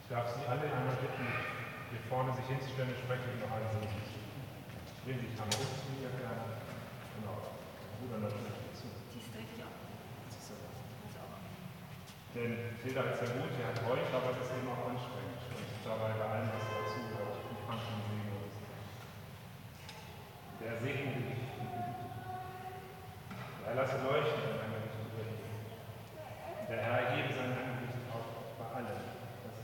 Ich 0.06 0.08
darf 0.10 0.26
Sie 0.30 0.46
alle 0.46 0.62
einmal 0.62 0.94
bitten, 1.02 1.26
hier 1.90 2.02
vorne 2.06 2.30
sich 2.38 2.46
hinzustellen 2.46 2.94
und 2.94 3.02
spreche 3.02 3.26
ich 3.34 3.38
noch 3.42 3.50
einen 3.50 3.70
Segen. 3.74 3.98
Ich 3.98 5.02
will 5.06 5.18
nicht 5.18 5.34
am 5.38 5.50
Rücken 5.50 5.74
zu 5.74 5.88
mir 5.98 6.10
gerne. 6.14 6.54
Genau. 7.18 7.36
Bruder 7.98 8.18
natürlich 8.30 8.58
dazu. 8.70 8.86
Denn 12.30 12.78
Hilda 12.86 13.02
ist 13.10 13.26
ja 13.26 13.28
gut, 13.42 13.50
er 13.58 13.74
hat 13.74 13.82
euch, 13.90 14.06
aber 14.14 14.30
das 14.38 14.46
ist 14.46 14.54
eben 14.54 14.70
auch 14.70 14.86
anstrengend. 14.86 15.34
Und 15.50 15.66
dabei 15.82 16.14
bei 16.14 16.26
allem, 16.30 16.46
was 16.54 16.62
dazu 16.62 17.02
gehört, 17.10 17.42
die 17.42 17.58
Kranken 17.66 18.09
Der 20.60 20.76
segne 20.78 21.12
dich. 21.16 21.40
Er 23.66 23.74
lasse 23.74 23.96
leuchten 24.04 24.42
in 24.44 24.58
deinem 24.60 24.76
Licht 24.82 25.00
über 25.00 25.24
dir. 25.24 25.40
Der 26.68 26.76
Herr 26.82 27.00
erhebe 27.00 27.32
sein 27.32 27.56
Angesicht 27.56 28.04
auf 28.12 28.26
bei 28.58 28.66
allen, 28.76 28.86
das 28.86 29.56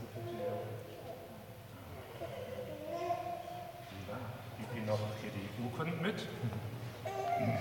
Vielen 3.91 4.07
Dank. 4.09 4.25
Ich 4.57 4.65
gebe 4.65 4.73
Ihnen 4.79 4.87
noch 4.87 5.05
hier 5.21 5.33
die 5.37 5.49
Urkunden 5.63 6.01
mit. 6.01 6.19
Wenn 7.05 7.53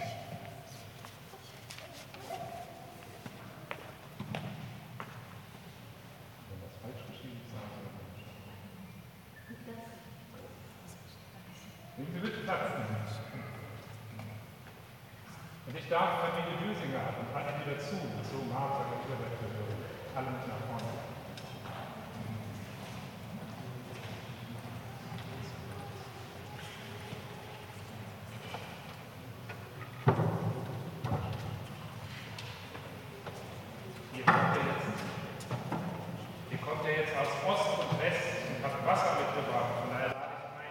das 6.63 6.75
falsch 6.81 7.03
geschrieben 7.11 7.41
ist, 7.43 7.51
sagen 7.51 7.67
Sie 7.75 7.83
das 7.83 7.99
nicht. 8.15 8.31
Nehmen 11.97 12.13
Sie 12.13 12.21
bitte 12.21 12.39
Platz. 12.45 12.75
Darf 15.87 16.19
Familie 16.19 16.57
Düsinger 16.57 17.13
und 17.19 17.35
alle, 17.35 17.53
die 17.59 17.69
dazu, 17.69 17.95
zu 18.23 18.51
Martha 18.51 18.85
und 18.91 19.05
gehören, 19.05 19.29
alle 20.15 20.31
mit 20.31 20.47
nach 20.47 20.57
vorne. 20.65 21.05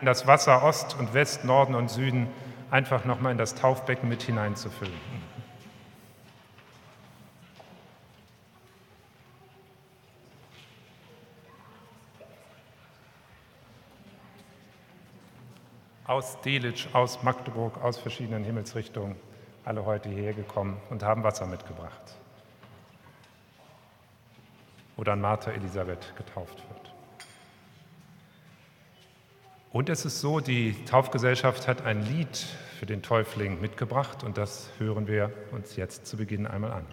Das 0.02 0.26
Wasser 0.26 0.62
Ost 0.64 0.96
und 0.98 1.14
West, 1.14 1.44
Norden 1.44 1.74
und 1.76 1.88
Süden 1.88 2.28
einfach 2.74 3.04
nochmal 3.04 3.30
in 3.30 3.38
das 3.38 3.54
Taufbecken 3.54 4.08
mit 4.08 4.24
hineinzufüllen. 4.24 4.92
Aus 16.04 16.40
Delitzsch, 16.40 16.88
aus 16.92 17.22
Magdeburg, 17.22 17.80
aus 17.80 17.96
verschiedenen 17.96 18.42
Himmelsrichtungen, 18.42 19.14
alle 19.64 19.84
heute 19.84 20.08
hierher 20.08 20.34
gekommen 20.34 20.76
und 20.90 21.04
haben 21.04 21.22
Wasser 21.22 21.46
mitgebracht, 21.46 22.16
wo 24.96 25.04
dann 25.04 25.20
Martha 25.20 25.52
Elisabeth 25.52 26.12
getauft 26.16 26.58
wird. 26.70 26.92
Und 29.70 29.88
es 29.88 30.04
ist 30.04 30.20
so, 30.20 30.40
die 30.40 30.84
Taufgesellschaft 30.86 31.68
hat 31.68 31.82
ein 31.82 32.04
Lied 32.04 32.46
für 32.74 32.86
den 32.86 33.02
Täufling 33.02 33.60
mitgebracht 33.60 34.24
und 34.24 34.36
das 34.36 34.70
hören 34.78 35.06
wir 35.06 35.32
uns 35.52 35.76
jetzt 35.76 36.06
zu 36.06 36.16
Beginn 36.16 36.46
einmal 36.46 36.72
an. 36.72 36.86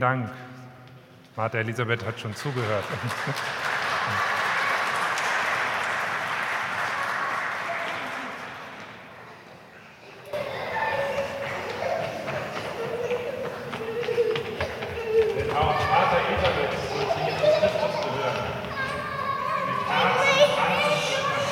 Vielen 0.00 0.22
Dank. 0.22 0.30
Martha 1.36 1.58
Elisabeth 1.58 2.06
hat 2.06 2.18
schon 2.18 2.34
zugehört. 2.34 2.84
Denn 15.36 15.50
auch 15.50 15.78
Martha 15.90 16.16
Elisabeth 16.16 16.72
soll 16.88 17.06
zu 17.12 17.18
Jesus 17.20 17.52
Christus 17.60 17.94
gehören. 18.00 18.48
Mit 19.66 19.80
Herz 19.86 20.22
und 20.32 20.52
Hand 20.56 20.80
und 20.86 20.96
Verstand. 21.04 21.44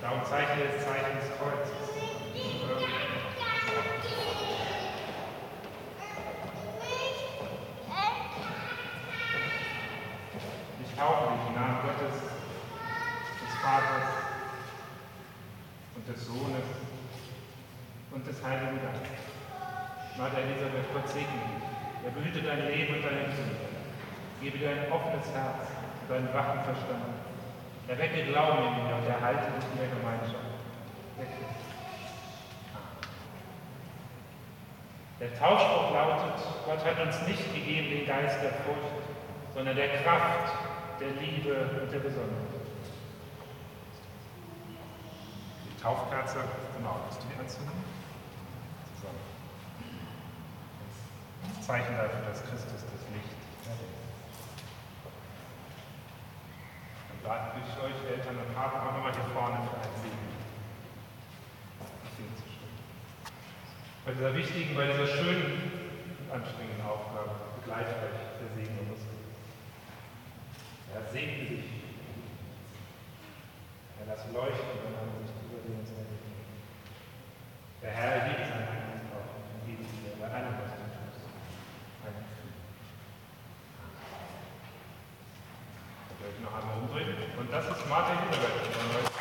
Darum 0.00 0.22
zeichne 0.24 0.62
das 0.72 0.84
Zeichen 0.84 1.18
des 1.18 1.28
Kreuzes. 1.36 1.82
Ich 10.86 11.00
taufe 11.00 11.24
dich 11.32 11.42
im 11.48 11.54
Namen 11.54 11.78
Gottes, 11.82 12.16
des 12.22 13.54
Vaters 13.60 14.08
und 15.96 16.06
des 16.06 16.24
Sohnes 16.24 16.68
und 18.12 18.24
des 18.24 18.44
Heiligen 18.44 18.78
Geistes. 18.80 19.26
Martha 20.16 20.38
Elisabeth, 20.38 20.86
Gott 20.94 21.08
segne 21.08 21.26
dich. 21.26 21.66
Er 22.06 22.12
behüte 22.12 22.42
dein 22.42 22.66
Leben 22.68 22.94
und 22.94 23.04
deine 23.04 23.24
Gesundheit. 23.26 23.74
Gebe 24.40 24.58
dir 24.58 24.70
ein 24.70 24.92
offenes 24.92 25.26
Herz 25.34 25.66
und 26.08 26.14
einen 26.14 26.32
wachen 26.32 26.62
Verstand. 26.62 27.04
Erwecke 27.88 28.24
Glauben 28.30 28.58
in 28.68 28.74
dir 28.86 28.94
und 28.94 29.06
erhalte 29.06 29.50
dich 29.50 29.66
in 29.72 29.78
der 29.78 29.88
Gemeinschaft. 29.98 30.54
Der 31.18 31.26
Christus. 31.26 31.64
Der 35.44 35.50
Taufspruch 35.50 35.92
lautet, 35.92 36.40
Gott 36.64 36.82
hat 36.86 37.06
uns 37.06 37.20
nicht 37.28 37.52
gegeben 37.52 37.90
den 37.90 38.06
Geist 38.06 38.42
der 38.42 38.50
Furcht, 38.64 39.04
sondern 39.52 39.76
der 39.76 40.00
Kraft, 40.00 40.54
der 40.98 41.10
Liebe 41.20 41.68
und 41.82 41.92
der 41.92 41.98
Besonnenheit. 41.98 42.64
Die 45.68 45.82
Taufkerze, 45.82 46.38
genau, 46.78 46.96
du 47.10 47.26
die 47.28 47.38
anzünden? 47.38 47.84
Das 51.58 51.66
Zeichen 51.66 51.94
dafür, 51.94 52.24
dass 52.26 52.40
Christus 52.44 52.80
das 52.80 53.04
Licht. 53.12 53.36
Dann 57.10 57.30
lade 57.30 57.52
ich 57.60 57.84
euch, 57.84 58.16
Eltern 58.16 58.36
und 58.38 58.54
Vater, 58.54 58.80
auch 58.80 58.94
nochmal 58.94 59.12
hier 59.12 59.28
vorne 59.34 59.56
für 59.56 59.76
ein 59.76 59.92
Segen. 60.00 60.34
Bei 64.14 64.30
dieser 64.30 64.36
wichtigen, 64.36 64.76
bei 64.76 64.86
dieser 64.86 65.08
schönen 65.08 65.58
anstrengenden 66.30 66.86
Aufgabe. 66.86 67.34
Begleite 67.58 67.90
euch 67.98 68.38
der 68.38 68.50
Segen 68.54 68.78
unseres 68.78 69.02
Herr, 70.92 71.02
segne 71.10 71.50
dich. 71.50 71.66
Herr, 73.98 74.06
lass 74.06 74.22
leuchten 74.30 74.86
dein 74.86 74.94
Angesicht 75.02 75.34
über 75.42 75.58
dir 75.66 75.82
und 75.82 75.86
seine 75.90 76.14
Der 77.82 77.90
Herr 77.90 78.14
erhebt 78.22 78.46
sein 78.54 78.70
Angesicht 78.70 79.10
auf 79.18 79.34
und 79.34 79.66
gibt 79.66 79.82
dir 79.82 80.14
bei 80.22 80.30
allem, 80.30 80.62
was 80.62 80.78
du 80.78 80.86
tust. 80.94 81.26
Amen. 82.06 82.22
Ich 86.14 86.22
euch 86.22 86.38
noch 86.38 86.54
einmal 86.54 86.86
umdrehen. 86.86 87.18
Und 87.34 87.50
das 87.50 87.66
ist 87.66 87.82
Martin 87.90 88.14
Hinterberg. 88.30 89.13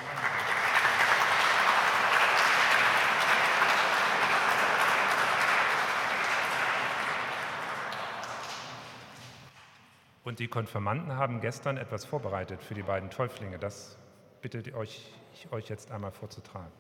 Und 10.34 10.40
die 10.40 10.48
Konfirmanden 10.48 11.16
haben 11.16 11.42
gestern 11.42 11.78
etwas 11.78 12.06
vorbereitet 12.06 12.64
für 12.64 12.74
die 12.74 12.82
beiden 12.82 13.12
Täuflinge. 13.12 13.60
Das 13.60 14.00
bitte 14.42 14.64
ich 14.68 14.74
euch 14.74 15.70
jetzt 15.70 15.92
einmal 15.92 16.10
vorzutragen. 16.10 16.72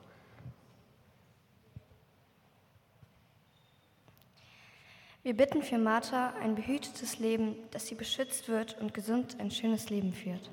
Wir 5.22 5.38
bitten 5.38 5.62
für 5.62 5.78
Martha 5.78 6.34
ein 6.42 6.56
behütetes 6.56 7.20
Leben, 7.20 7.56
dass 7.70 7.86
sie 7.86 7.94
beschützt 7.94 8.50
wird 8.50 8.76
und 8.82 8.96
gesund 8.96 9.40
ein 9.40 9.52
schönes 9.52 9.92
Leben 9.92 10.14
führt. 10.14 10.50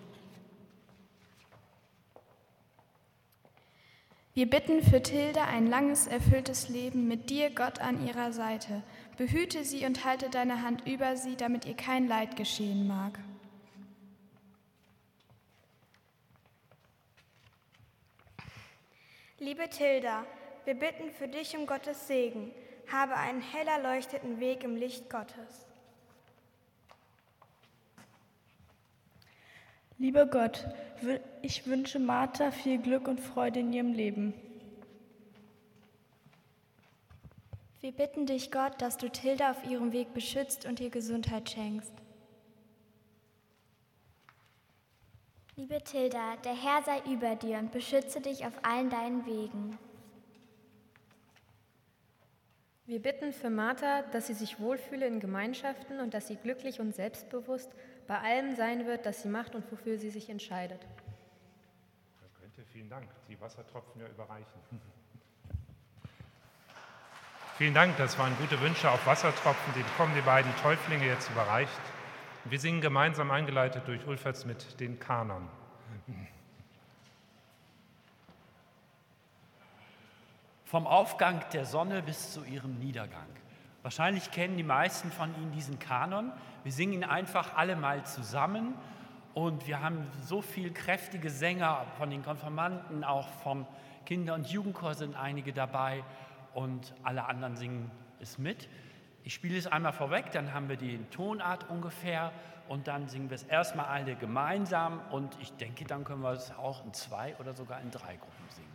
Wir 4.34 4.50
bitten 4.50 4.82
für 4.82 5.02
Tilda 5.02 5.46
ein 5.46 5.68
langes, 5.68 6.06
erfülltes 6.06 6.68
Leben 6.68 7.08
mit 7.08 7.30
dir, 7.30 7.48
Gott, 7.48 7.80
an 7.80 8.06
ihrer 8.06 8.34
Seite. 8.34 8.82
Behüte 9.20 9.64
sie 9.64 9.85
und 9.85 10.06
halte 10.06 10.30
deine 10.30 10.62
Hand 10.62 10.87
über 10.87 11.14
sie, 11.14 11.37
damit 11.37 11.66
ihr 11.66 11.76
kein 11.76 12.09
Leid 12.09 12.37
geschehen 12.37 12.87
mag. 12.87 13.18
Liebe 19.38 19.68
Tilda, 19.68 20.24
wir 20.64 20.72
bitten 20.72 21.11
für 21.11 21.28
dich 21.28 21.54
um 21.54 21.66
Gottes 21.66 22.09
Segen. 22.09 22.50
Habe 22.90 23.14
einen 23.14 23.42
heller 23.42 23.83
leuchteten 23.83 24.40
Weg 24.40 24.64
im 24.64 24.74
Licht 24.74 25.11
Gottes. 25.11 25.66
Lieber 29.98 30.24
Gott, 30.24 30.66
ich 31.42 31.66
wünsche 31.66 31.98
Martha 31.98 32.52
viel 32.52 32.78
Glück 32.78 33.06
und 33.06 33.20
Freude 33.20 33.61
in 33.61 33.74
ihrem 33.74 33.92
Leben. 33.92 34.33
Wir 37.80 37.92
bitten 37.92 38.26
dich, 38.26 38.50
Gott, 38.50 38.82
dass 38.82 38.98
du 38.98 39.08
Tilda 39.08 39.52
auf 39.52 39.64
ihrem 39.64 39.92
Weg 39.92 40.12
beschützt 40.12 40.66
und 40.66 40.80
ihr 40.80 40.90
Gesundheit 40.90 41.48
schenkst. 41.48 41.92
Liebe 45.56 45.82
Tilda, 45.82 46.36
der 46.44 46.54
Herr 46.54 46.82
sei 46.82 47.00
über 47.10 47.36
dir 47.36 47.58
und 47.58 47.72
beschütze 47.72 48.20
dich 48.20 48.44
auf 48.44 48.52
allen 48.64 48.90
deinen 48.90 49.24
Wegen. 49.24 49.78
Wir 52.84 53.00
bitten 53.00 53.32
für 53.32 53.50
Martha, 53.50 54.02
dass 54.12 54.26
sie 54.26 54.34
sich 54.34 54.60
wohlfühle 54.60 55.06
in 55.06 55.18
Gemeinschaften 55.18 56.00
und 56.00 56.12
dass 56.12 56.28
sie 56.28 56.36
glücklich 56.36 56.80
und 56.80 56.94
selbstbewusst 56.94 57.70
bei 58.06 58.18
allem 58.18 58.56
sein 58.56 58.86
wird, 58.86 59.06
das 59.06 59.22
sie 59.22 59.28
macht 59.28 59.54
und 59.54 59.70
wofür 59.72 59.96
sie 59.96 60.10
sich 60.10 60.28
entscheidet. 60.28 60.86
Man 62.20 62.32
könnte, 62.34 62.62
vielen 62.64 62.90
Dank, 62.90 63.08
die 63.28 63.40
Wassertropfen 63.40 64.00
ja 64.02 64.08
überreichen. 64.08 64.60
vielen 67.61 67.75
Dank, 67.75 67.99
das 67.99 68.18
waren 68.18 68.35
gute 68.38 68.59
Wünsche 68.62 68.90
auf 68.90 69.07
Wassertropfen. 69.07 69.75
Die 69.77 69.83
bekommen 69.83 70.14
die 70.16 70.23
beiden 70.23 70.51
Täuflinge 70.62 71.05
jetzt 71.05 71.29
überreicht. 71.29 71.79
Wir 72.46 72.59
singen 72.59 72.81
gemeinsam 72.81 73.31
eingeleitet 73.31 73.83
durch 73.85 74.07
Ulferts 74.07 74.46
mit 74.46 74.81
den 74.81 74.99
Kanon. 74.99 75.46
Vom 80.64 80.87
Aufgang 80.87 81.44
der 81.53 81.66
Sonne 81.66 82.01
bis 82.01 82.33
zu 82.33 82.44
ihrem 82.44 82.79
Niedergang. 82.79 83.29
Wahrscheinlich 83.83 84.31
kennen 84.31 84.57
die 84.57 84.62
meisten 84.62 85.12
von 85.12 85.29
Ihnen 85.37 85.53
diesen 85.53 85.79
Kanon. 85.79 86.33
Wir 86.64 86.73
singen 86.73 86.94
ihn 86.94 87.05
einfach 87.05 87.59
alle 87.59 87.77
mal 87.77 88.07
zusammen 88.07 88.75
und 89.35 89.66
wir 89.66 89.83
haben 89.83 90.11
so 90.25 90.40
viele 90.40 90.70
kräftige 90.70 91.29
Sänger 91.29 91.85
von 91.99 92.09
den 92.09 92.25
Konfirmanden, 92.25 93.05
auch 93.05 93.29
vom 93.42 93.66
Kinder- 94.07 94.33
und 94.33 94.46
Jugendchor 94.46 94.94
sind 94.94 95.14
einige 95.14 95.53
dabei 95.53 96.03
und 96.54 96.94
alle 97.02 97.26
anderen 97.26 97.56
singen 97.56 97.90
es 98.20 98.38
mit. 98.38 98.68
Ich 99.22 99.34
spiele 99.34 99.58
es 99.58 99.66
einmal 99.66 99.92
vorweg, 99.92 100.30
dann 100.32 100.54
haben 100.54 100.68
wir 100.68 100.76
die 100.76 100.98
Tonart 101.10 101.68
ungefähr 101.68 102.32
und 102.68 102.86
dann 102.86 103.08
singen 103.08 103.28
wir 103.30 103.34
es 103.34 103.42
erstmal 103.42 103.86
alle 103.86 104.14
gemeinsam 104.14 105.00
und 105.10 105.36
ich 105.40 105.52
denke, 105.54 105.84
dann 105.84 106.04
können 106.04 106.22
wir 106.22 106.32
es 106.32 106.50
auch 106.52 106.84
in 106.84 106.94
zwei 106.94 107.34
oder 107.36 107.52
sogar 107.52 107.80
in 107.80 107.90
drei 107.90 108.16
Gruppen 108.16 108.48
singen. 108.50 108.69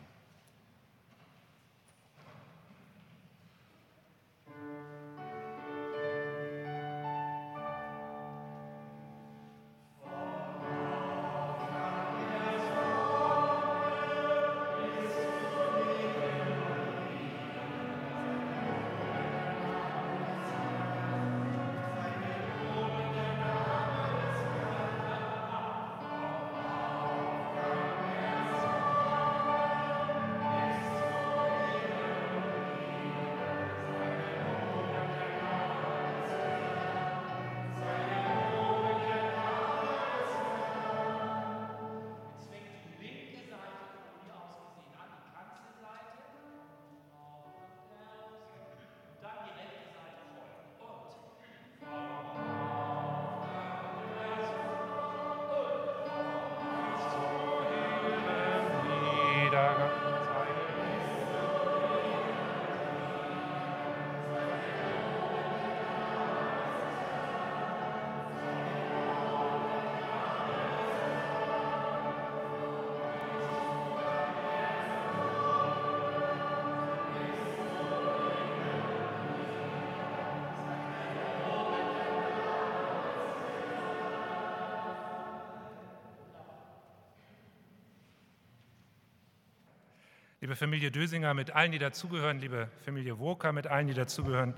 Liebe 90.46 90.56
Familie 90.56 90.92
Dösinger, 90.92 91.34
mit 91.34 91.56
allen, 91.56 91.72
die 91.72 91.80
dazugehören, 91.80 92.40
liebe 92.40 92.70
Familie 92.84 93.18
Woker, 93.18 93.52
mit 93.52 93.66
allen, 93.66 93.88
die 93.88 93.96
dazugehören, 93.96 94.54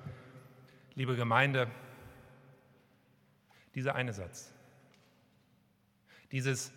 liebe 0.96 1.16
Gemeinde, 1.16 1.72
dieser 3.74 3.96
eine 3.96 4.12
Satz, 4.12 4.52
dieses, 6.34 6.74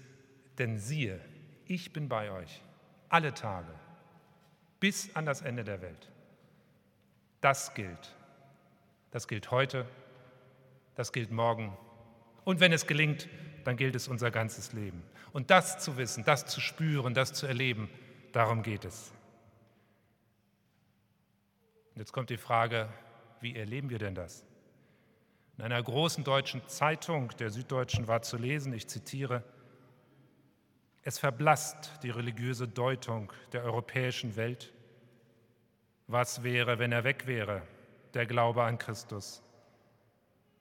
denn 0.59 0.79
siehe, 0.79 1.20
ich 1.66 1.92
bin 1.92 2.09
bei 2.09 2.31
euch 2.31 2.62
alle 3.09 3.35
Tage 3.35 3.75
bis 4.79 5.12
an 5.16 5.27
das 5.27 5.42
Ende 5.42 5.64
der 5.64 5.83
Welt. 5.83 6.09
Das 7.40 7.75
gilt. 7.75 8.14
Das 9.11 9.27
gilt 9.27 9.51
heute, 9.51 9.88
das 10.94 11.12
gilt 11.12 11.33
morgen. 11.33 11.77
Und 12.44 12.61
wenn 12.61 12.73
es 12.73 12.87
gelingt, 12.87 13.29
dann 13.64 13.77
gilt 13.77 13.96
es 13.96 14.07
unser 14.07 14.31
ganzes 14.31 14.73
Leben. 14.73 15.03
Und 15.33 15.51
das 15.51 15.81
zu 15.81 15.96
wissen, 15.96 16.23
das 16.23 16.46
zu 16.46 16.61
spüren, 16.61 17.12
das 17.12 17.33
zu 17.33 17.49
erleben, 17.49 17.90
Darum 18.33 18.62
geht 18.62 18.85
es. 18.85 19.12
jetzt 21.97 22.12
kommt 22.12 22.31
die 22.31 22.38
Frage, 22.38 22.88
wie 23.40 23.57
erleben 23.57 23.90
wir 23.90 23.99
denn 23.99 24.14
das? 24.14 24.47
In 25.59 25.64
einer 25.64 25.83
großen 25.83 26.25
deutschen 26.25 26.66
Zeitung, 26.69 27.29
der 27.38 27.51
Süddeutschen, 27.51 28.09
war 28.09 28.23
zu 28.23 28.38
lesen, 28.38 28.73
ich 28.73 28.88
zitiere, 28.88 29.43
es 31.03 31.19
verblasst 31.19 31.93
die 32.03 32.11
religiöse 32.11 32.69
Deutung 32.69 33.33
der 33.53 33.64
europäischen 33.64 34.37
Welt. 34.37 34.73
Was 36.07 36.43
wäre, 36.43 36.79
wenn 36.79 36.93
er 36.93 37.05
weg 37.05 37.27
wäre, 37.27 37.62
der 38.14 38.27
Glaube 38.27 38.62
an 38.62 38.79
Christus, 38.79 39.43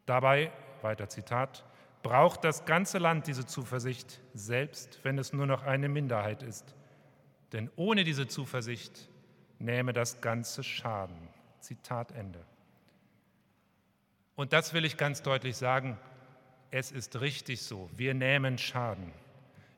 Dabei, 0.10 0.52
weiter 0.82 1.08
Zitat, 1.08 1.64
braucht 2.02 2.44
das 2.44 2.66
ganze 2.66 2.98
Land 2.98 3.28
diese 3.28 3.46
Zuversicht, 3.46 4.20
selbst 4.34 5.00
wenn 5.04 5.20
es 5.20 5.34
nur 5.34 5.46
noch 5.46 5.62
eine 5.62 5.88
Minderheit 5.88 6.42
ist. 6.42 6.74
Denn 7.52 7.70
ohne 7.76 8.04
diese 8.04 8.28
Zuversicht 8.28 9.10
nähme 9.58 9.94
das 9.94 10.22
Ganze 10.22 10.64
Schaden. 10.64 11.18
Zitat 11.60 12.12
Ende. 12.12 12.46
Und 14.36 14.54
das 14.54 14.74
will 14.74 14.86
ich 14.86 14.96
ganz 14.96 15.22
deutlich 15.22 15.58
sagen, 15.58 15.98
es 16.72 16.92
ist 16.92 17.20
richtig 17.20 17.62
so, 17.62 17.90
wir 17.96 18.14
nehmen 18.14 18.58
Schaden. 18.58 19.12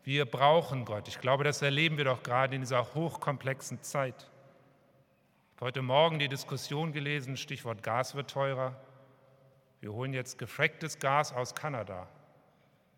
Wir 0.04 0.26
brauchen 0.26 0.86
Gott. 0.86 1.08
Ich 1.08 1.20
glaube, 1.20 1.44
das 1.44 1.62
erleben 1.62 1.98
wir 1.98 2.06
doch 2.06 2.24
gerade 2.24 2.56
in 2.56 2.62
dieser 2.62 2.94
hochkomplexen 2.94 3.82
Zeit. 3.82 4.16
Ich 4.20 5.56
habe 5.58 5.68
heute 5.68 5.82
Morgen 5.82 6.20
die 6.20 6.28
Diskussion 6.28 6.92
gelesen, 6.92 7.38
Stichwort 7.38 7.84
Gas 7.84 8.16
wird 8.16 8.30
teurer. 8.30 8.76
Wir 9.80 9.94
holen 9.94 10.14
jetzt 10.14 10.38
gefracktes 10.38 11.00
Gas 11.00 11.34
aus 11.34 11.56
Kanada. 11.56 12.08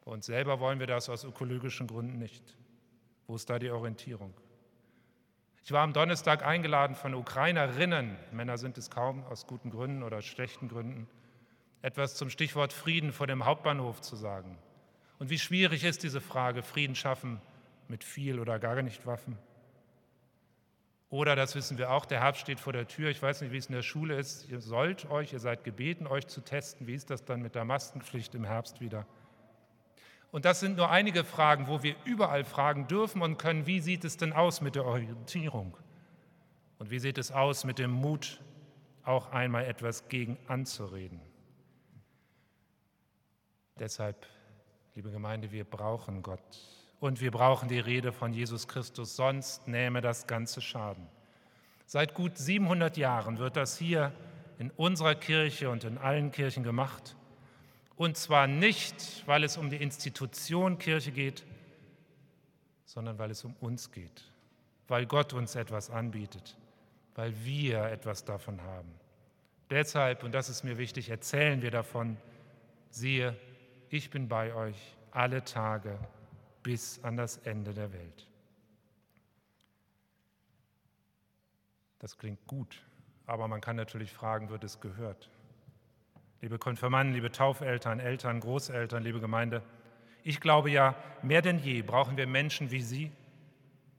Bei 0.04 0.12
uns 0.12 0.26
selber 0.26 0.60
wollen 0.60 0.80
wir 0.80 0.88
das 0.88 1.10
aus 1.10 1.24
ökologischen 1.24 1.88
Gründen 1.88 2.18
nicht. 2.18 2.58
Wo 3.28 3.36
ist 3.36 3.50
da 3.50 3.60
die 3.60 3.70
Orientierung? 3.70 4.34
Ich 5.66 5.72
war 5.72 5.82
am 5.82 5.94
Donnerstag 5.94 6.46
eingeladen 6.46 6.94
von 6.94 7.14
Ukrainerinnen, 7.14 8.18
Männer 8.34 8.58
sind 8.58 8.78
es 8.78 8.90
kaum, 8.90 9.24
aus 9.24 9.48
guten 9.48 9.70
Gründen 9.70 10.04
oder 10.04 10.22
schlechten 10.22 10.68
Gründen, 10.68 11.08
etwas 11.82 12.16
zum 12.16 12.30
Stichwort 12.30 12.74
Frieden 12.74 13.14
vor 13.14 13.28
dem 13.28 13.46
Hauptbahnhof 13.46 14.02
zu 14.02 14.18
sagen. 14.18 14.58
Und 15.20 15.30
wie 15.30 15.40
schwierig 15.40 15.86
ist 15.86 16.04
diese 16.04 16.20
Frage, 16.20 16.64
Frieden 16.64 16.96
schaffen 16.96 17.40
mit 17.88 18.04
viel 18.04 18.42
oder 18.42 18.60
gar 18.60 18.82
nicht 18.82 19.06
Waffen? 19.06 19.38
Oder, 21.10 21.38
das 21.38 21.56
wissen 21.56 21.78
wir 21.78 21.92
auch, 21.92 22.06
der 22.06 22.20
Herbst 22.20 22.42
steht 22.42 22.60
vor 22.60 22.74
der 22.74 22.88
Tür. 22.88 23.10
Ich 23.10 23.22
weiß 23.22 23.40
nicht, 23.42 23.54
wie 23.54 23.58
es 23.58 23.68
in 23.68 23.76
der 23.76 23.84
Schule 23.84 24.18
ist. 24.18 24.50
Ihr 24.50 24.60
sollt 24.60 25.10
euch, 25.12 25.32
ihr 25.32 25.40
seid 25.40 25.64
gebeten, 25.64 26.08
euch 26.08 26.28
zu 26.28 26.42
testen. 26.42 26.88
Wie 26.88 26.96
ist 26.96 27.10
das 27.10 27.24
dann 27.24 27.42
mit 27.42 27.56
der 27.56 27.64
Maskenpflicht 27.64 28.36
im 28.36 28.44
Herbst 28.44 28.82
wieder? 28.82 29.06
Und 30.34 30.46
das 30.46 30.60
sind 30.60 30.78
nur 30.78 30.90
einige 30.90 31.24
Fragen, 31.24 31.68
wo 31.68 31.84
wir 31.84 31.96
überall 32.06 32.44
fragen 32.44 32.88
dürfen 32.88 33.22
und 33.22 33.38
können, 33.38 33.68
wie 33.68 33.80
sieht 33.80 34.04
es 34.04 34.18
denn 34.18 34.34
aus 34.34 34.62
mit 34.62 34.74
der 34.74 34.84
Orientierung? 34.84 35.78
Und 36.80 36.90
wie 36.90 36.98
sieht 36.98 37.20
es 37.20 37.32
aus 37.32 37.66
mit 37.66 37.78
dem 37.78 37.92
Mut, 37.92 38.42
auch 39.04 39.32
einmal 39.32 39.66
etwas 39.66 40.10
gegen 40.10 40.40
anzureden? 40.48 41.22
Deshalb, 43.78 44.26
liebe 44.96 45.12
Gemeinde, 45.12 45.52
wir 45.52 45.66
brauchen 45.66 46.24
Gott 46.24 46.40
und 47.00 47.22
wir 47.22 47.30
brauchen 47.30 47.70
die 47.70 47.80
Rede 47.80 48.12
von 48.12 48.34
Jesus 48.34 48.68
Christus, 48.68 49.16
sonst 49.16 49.68
nähme 49.68 50.02
das 50.02 50.26
ganze 50.26 50.62
Schaden. 50.62 51.08
Seit 51.86 52.16
gut 52.16 52.40
700 52.40 52.98
Jahren 52.98 53.38
wird 53.38 53.56
das 53.56 53.78
hier 53.78 54.12
in 54.58 54.72
unserer 54.72 55.14
Kirche 55.14 55.70
und 55.70 55.84
in 55.84 56.00
allen 56.00 56.32
Kirchen 56.32 56.64
gemacht. 56.64 57.16
Und 57.96 58.18
zwar 58.18 58.48
nicht, 58.48 59.24
weil 59.28 59.44
es 59.44 59.58
um 59.58 59.70
die 59.70 59.78
Institution 59.78 60.78
Kirche 60.78 61.12
geht, 61.12 61.44
sondern 62.86 63.18
weil 63.18 63.32
es 63.32 63.44
um 63.44 63.56
uns 63.60 63.92
geht, 63.92 64.32
weil 64.88 65.06
Gott 65.06 65.34
uns 65.34 65.56
etwas 65.56 65.90
anbietet, 65.90 66.58
weil 67.16 67.34
wir 67.44 67.84
etwas 67.86 68.26
davon 68.26 68.62
haben. 68.62 68.92
Deshalb, 69.70 70.24
und 70.24 70.34
das 70.34 70.50
ist 70.50 70.64
mir 70.64 70.78
wichtig, 70.78 71.10
erzählen 71.10 71.62
wir 71.62 71.72
davon, 71.72 72.18
siehe, 72.90 73.36
ich 73.90 74.10
bin 74.10 74.28
bei 74.28 74.54
euch 74.54 74.96
alle 75.12 75.44
Tage 75.44 75.98
bis 76.64 77.04
an 77.04 77.18
das 77.18 77.38
Ende 77.38 77.74
der 77.74 77.92
Welt. 77.94 78.28
Das 82.00 82.18
klingt 82.18 82.46
gut, 82.48 82.84
aber 83.26 83.48
man 83.48 83.62
kann 83.62 83.76
natürlich 83.76 84.12
fragen, 84.12 84.50
wird 84.50 84.64
es 84.64 84.80
gehört? 84.80 85.30
Liebe 86.44 86.60
Konfirmanden, 86.60 87.14
liebe 87.14 87.32
Taufeltern, 87.32 88.02
Eltern, 88.02 88.42
Großeltern, 88.42 89.02
liebe 89.02 89.22
Gemeinde, 89.22 89.64
ich 90.26 90.42
glaube 90.42 90.70
ja, 90.70 90.94
mehr 91.22 91.42
denn 91.42 91.58
je 91.58 91.82
brauchen 91.84 92.18
wir 92.18 92.28
Menschen 92.28 92.70
wie 92.70 92.82
Sie, 92.82 93.14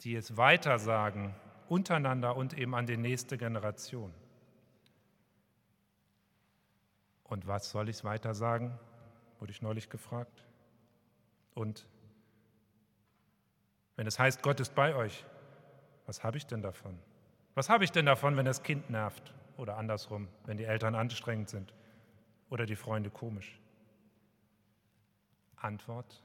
die 0.02 0.14
es 0.14 0.37
weitersagen, 0.37 1.35
untereinander 1.70 2.37
und 2.37 2.52
eben 2.52 2.74
an 2.74 2.85
die 2.85 2.98
nächste 2.98 3.38
Generation. 3.38 4.12
Und 7.22 7.46
was 7.46 7.70
soll 7.70 7.88
ich 7.88 8.04
weiter 8.04 8.35
sagen? 8.35 8.78
Wurde 9.38 9.50
ich 9.50 9.62
neulich 9.62 9.88
gefragt. 9.88 10.44
Und 11.54 11.87
wenn 13.96 14.07
es 14.07 14.18
heißt, 14.18 14.42
Gott 14.42 14.61
ist 14.61 14.74
bei 14.74 14.94
euch, 14.94 15.24
was 16.04 16.22
habe 16.22 16.37
ich 16.37 16.46
denn 16.46 16.61
davon? 16.61 16.98
Was 17.54 17.70
habe 17.70 17.85
ich 17.85 17.92
denn 17.92 18.04
davon, 18.04 18.37
wenn 18.37 18.44
das 18.44 18.62
Kind 18.62 18.90
nervt 18.90 19.33
oder 19.57 19.78
andersrum, 19.78 20.28
wenn 20.44 20.59
die 20.59 20.64
Eltern 20.64 20.94
anstrengend 20.94 21.48
sind? 21.48 21.72
Oder 22.50 22.66
die 22.66 22.76
Freunde 22.76 23.11
komisch? 23.11 23.61
Antwort, 25.57 26.22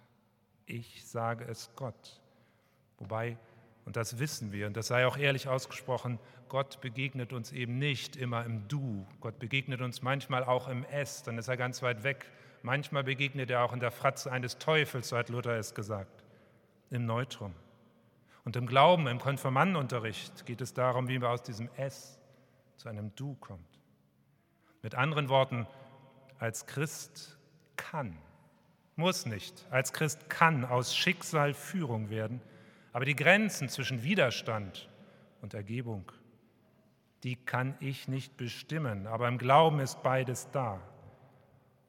ich 0.66 1.06
sage 1.06 1.46
es 1.46 1.70
Gott. 1.76 2.22
Wobei, 2.98 3.38
und 3.86 3.96
das 3.96 4.20
wissen 4.20 4.52
wir, 4.52 4.68
und 4.68 4.76
das 4.76 4.88
sei 4.88 5.08
auch 5.08 5.18
ehrlich 5.18 5.48
ausgesprochen, 5.48 6.20
Gott 6.50 6.82
begegnet 6.82 7.32
uns 7.32 7.52
eben 7.52 7.78
nicht 7.78 8.16
immer 8.16 8.44
im 8.46 8.68
Du. 8.68 9.06
Gott 9.22 9.40
begegnet 9.40 9.82
uns 9.82 10.02
manchmal 10.02 10.44
auch 10.44 10.68
im 10.68 10.84
Es, 10.92 11.24
dann 11.24 11.38
ist 11.38 11.48
er 11.48 11.58
ganz 11.58 11.82
weit 11.82 12.04
weg. 12.04 12.26
Manchmal 12.62 13.04
begegnet 13.04 13.50
er 13.50 13.64
auch 13.64 13.72
in 13.72 13.80
der 13.80 13.92
Fratze 13.92 14.32
eines 14.32 14.58
Teufels, 14.58 15.10
so 15.10 15.18
hat 15.18 15.30
Luther 15.30 15.58
es 15.58 15.74
gesagt, 15.74 16.24
im 16.90 17.06
Neutrum. 17.06 17.54
Und 18.44 18.56
im 18.56 18.66
Glauben, 18.66 19.08
im 19.08 19.20
Konfirmandenunterricht 19.20 20.46
geht 20.46 20.62
es 20.62 20.74
darum, 20.74 21.08
wie 21.08 21.20
man 21.20 21.30
aus 21.30 21.44
diesem 21.44 21.70
Es 21.78 22.20
zu 22.78 22.90
einem 22.90 23.16
Du 23.16 23.36
kommt. 23.36 23.80
Mit 24.82 24.96
anderen 24.96 25.30
Worten, 25.30 25.68
als 26.40 26.66
Christ 26.66 27.38
kann, 27.76 28.18
muss 28.96 29.26
nicht, 29.26 29.66
als 29.70 29.94
Christ 29.94 30.30
kann 30.30 30.66
aus 30.66 30.96
Schicksal 30.96 31.54
Führung 31.54 32.10
werden, 32.10 32.42
aber 32.92 33.06
die 33.06 33.16
Grenzen 33.16 33.70
zwischen 33.70 34.04
Widerstand 34.04 34.90
und 35.42 35.54
Ergebung, 35.54 36.12
die 37.24 37.36
kann 37.36 37.76
ich 37.80 38.08
nicht 38.08 38.38
bestimmen, 38.38 39.08
aber 39.08 39.28
im 39.28 39.38
Glauben 39.38 39.80
ist 39.80 40.02
beides 40.02 40.50
da. 40.52 40.82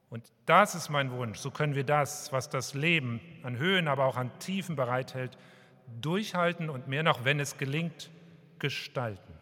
Und 0.09 0.33
das 0.45 0.75
ist 0.75 0.89
mein 0.89 1.13
Wunsch, 1.13 1.39
so 1.39 1.53
können 1.53 1.77
wir 1.77 1.85
das, 1.85 2.33
was 2.33 2.49
das 2.51 2.75
Leben 2.75 3.21
an 3.45 3.59
Höhen, 3.59 3.87
aber 3.87 4.07
auch 4.07 4.17
an 4.17 4.37
Tiefen 4.41 4.75
bereithält, 4.75 5.39
durchhalten 6.01 6.69
und 6.69 6.89
mehr 6.89 7.05
noch, 7.05 7.25
wenn 7.25 7.39
es 7.39 7.59
gelingt, 7.59 8.11
gestalten. 8.59 9.35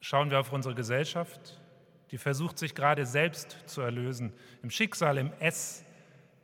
Schauen 0.00 0.30
wir 0.30 0.38
auf 0.38 0.52
unsere 0.52 0.74
Gesellschaft, 0.74 1.60
die 2.10 2.18
versucht 2.18 2.58
sich 2.58 2.74
gerade 2.74 3.06
selbst 3.06 3.56
zu 3.66 3.80
erlösen. 3.80 4.32
Im 4.62 4.70
Schicksal, 4.70 5.18
im 5.18 5.32
Ess, 5.40 5.84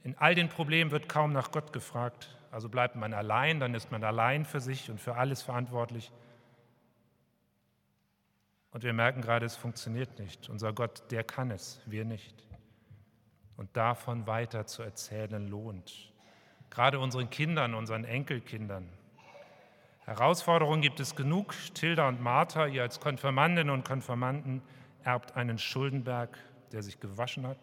in 0.03 0.17
all 0.19 0.35
den 0.35 0.49
Problemen 0.49 0.91
wird 0.91 1.09
kaum 1.09 1.33
nach 1.33 1.51
Gott 1.51 1.73
gefragt. 1.73 2.37
Also 2.51 2.69
bleibt 2.69 2.95
man 2.95 3.15
allein, 3.15 3.59
dann 3.59 3.75
ist 3.75 3.91
man 3.91 4.05
allein 4.05 4.45
für 4.45 4.61
sich 4.61 4.91
und 4.91 5.01
für 5.01 5.17
alles 5.17 5.43
verantwortlich. 5.43 6.13
Und 8.71 8.85
wir 8.85 8.93
merken 8.93 9.23
gerade, 9.23 9.47
es 9.47 9.57
funktioniert 9.57 10.19
nicht. 10.19 10.49
Unser 10.49 10.73
Gott, 10.73 11.11
der 11.11 11.25
kann 11.25 11.51
es, 11.51 11.81
wir 11.87 12.05
nicht. 12.05 12.45
Und 13.57 13.77
davon 13.77 14.27
weiter 14.27 14.67
zu 14.67 14.83
erzählen 14.83 15.49
lohnt. 15.49 16.13
Gerade 16.71 16.99
unseren 16.99 17.31
Kindern, 17.31 17.75
unseren 17.75 18.05
Enkelkindern. 18.05 18.89
Herausforderungen 20.05 20.83
gibt 20.83 21.01
es 21.01 21.15
genug. 21.15 21.55
Tilda 21.73 22.09
und 22.09 22.21
Martha, 22.21 22.67
ihr 22.67 22.83
als 22.83 23.01
Konfirmandinnen 23.01 23.73
und 23.73 23.85
Konfirmanden, 23.85 24.61
erbt 25.05 25.37
einen 25.37 25.59
Schuldenberg, 25.59 26.37
der 26.73 26.83
sich 26.83 26.99
gewaschen 26.99 27.47
hat, 27.47 27.59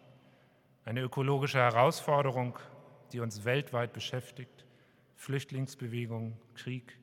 eine 0.84 1.00
ökologische 1.00 1.58
Herausforderung, 1.58 2.58
die 3.12 3.20
uns 3.20 3.44
weltweit 3.44 3.92
beschäftigt, 3.92 4.64
Flüchtlingsbewegung, 5.16 6.36
Krieg. 6.54 6.98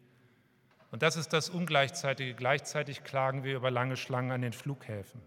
Und 0.92 1.04
das 1.04 1.16
ist 1.16 1.34
das 1.34 1.50
Ungleichzeitige. 1.50 2.34
Gleichzeitig 2.34 3.04
klagen 3.04 3.44
wir 3.44 3.56
über 3.56 3.70
lange 3.70 3.96
Schlangen 3.96 4.32
an 4.32 4.42
den 4.42 4.54
Flughäfen. 4.54 5.22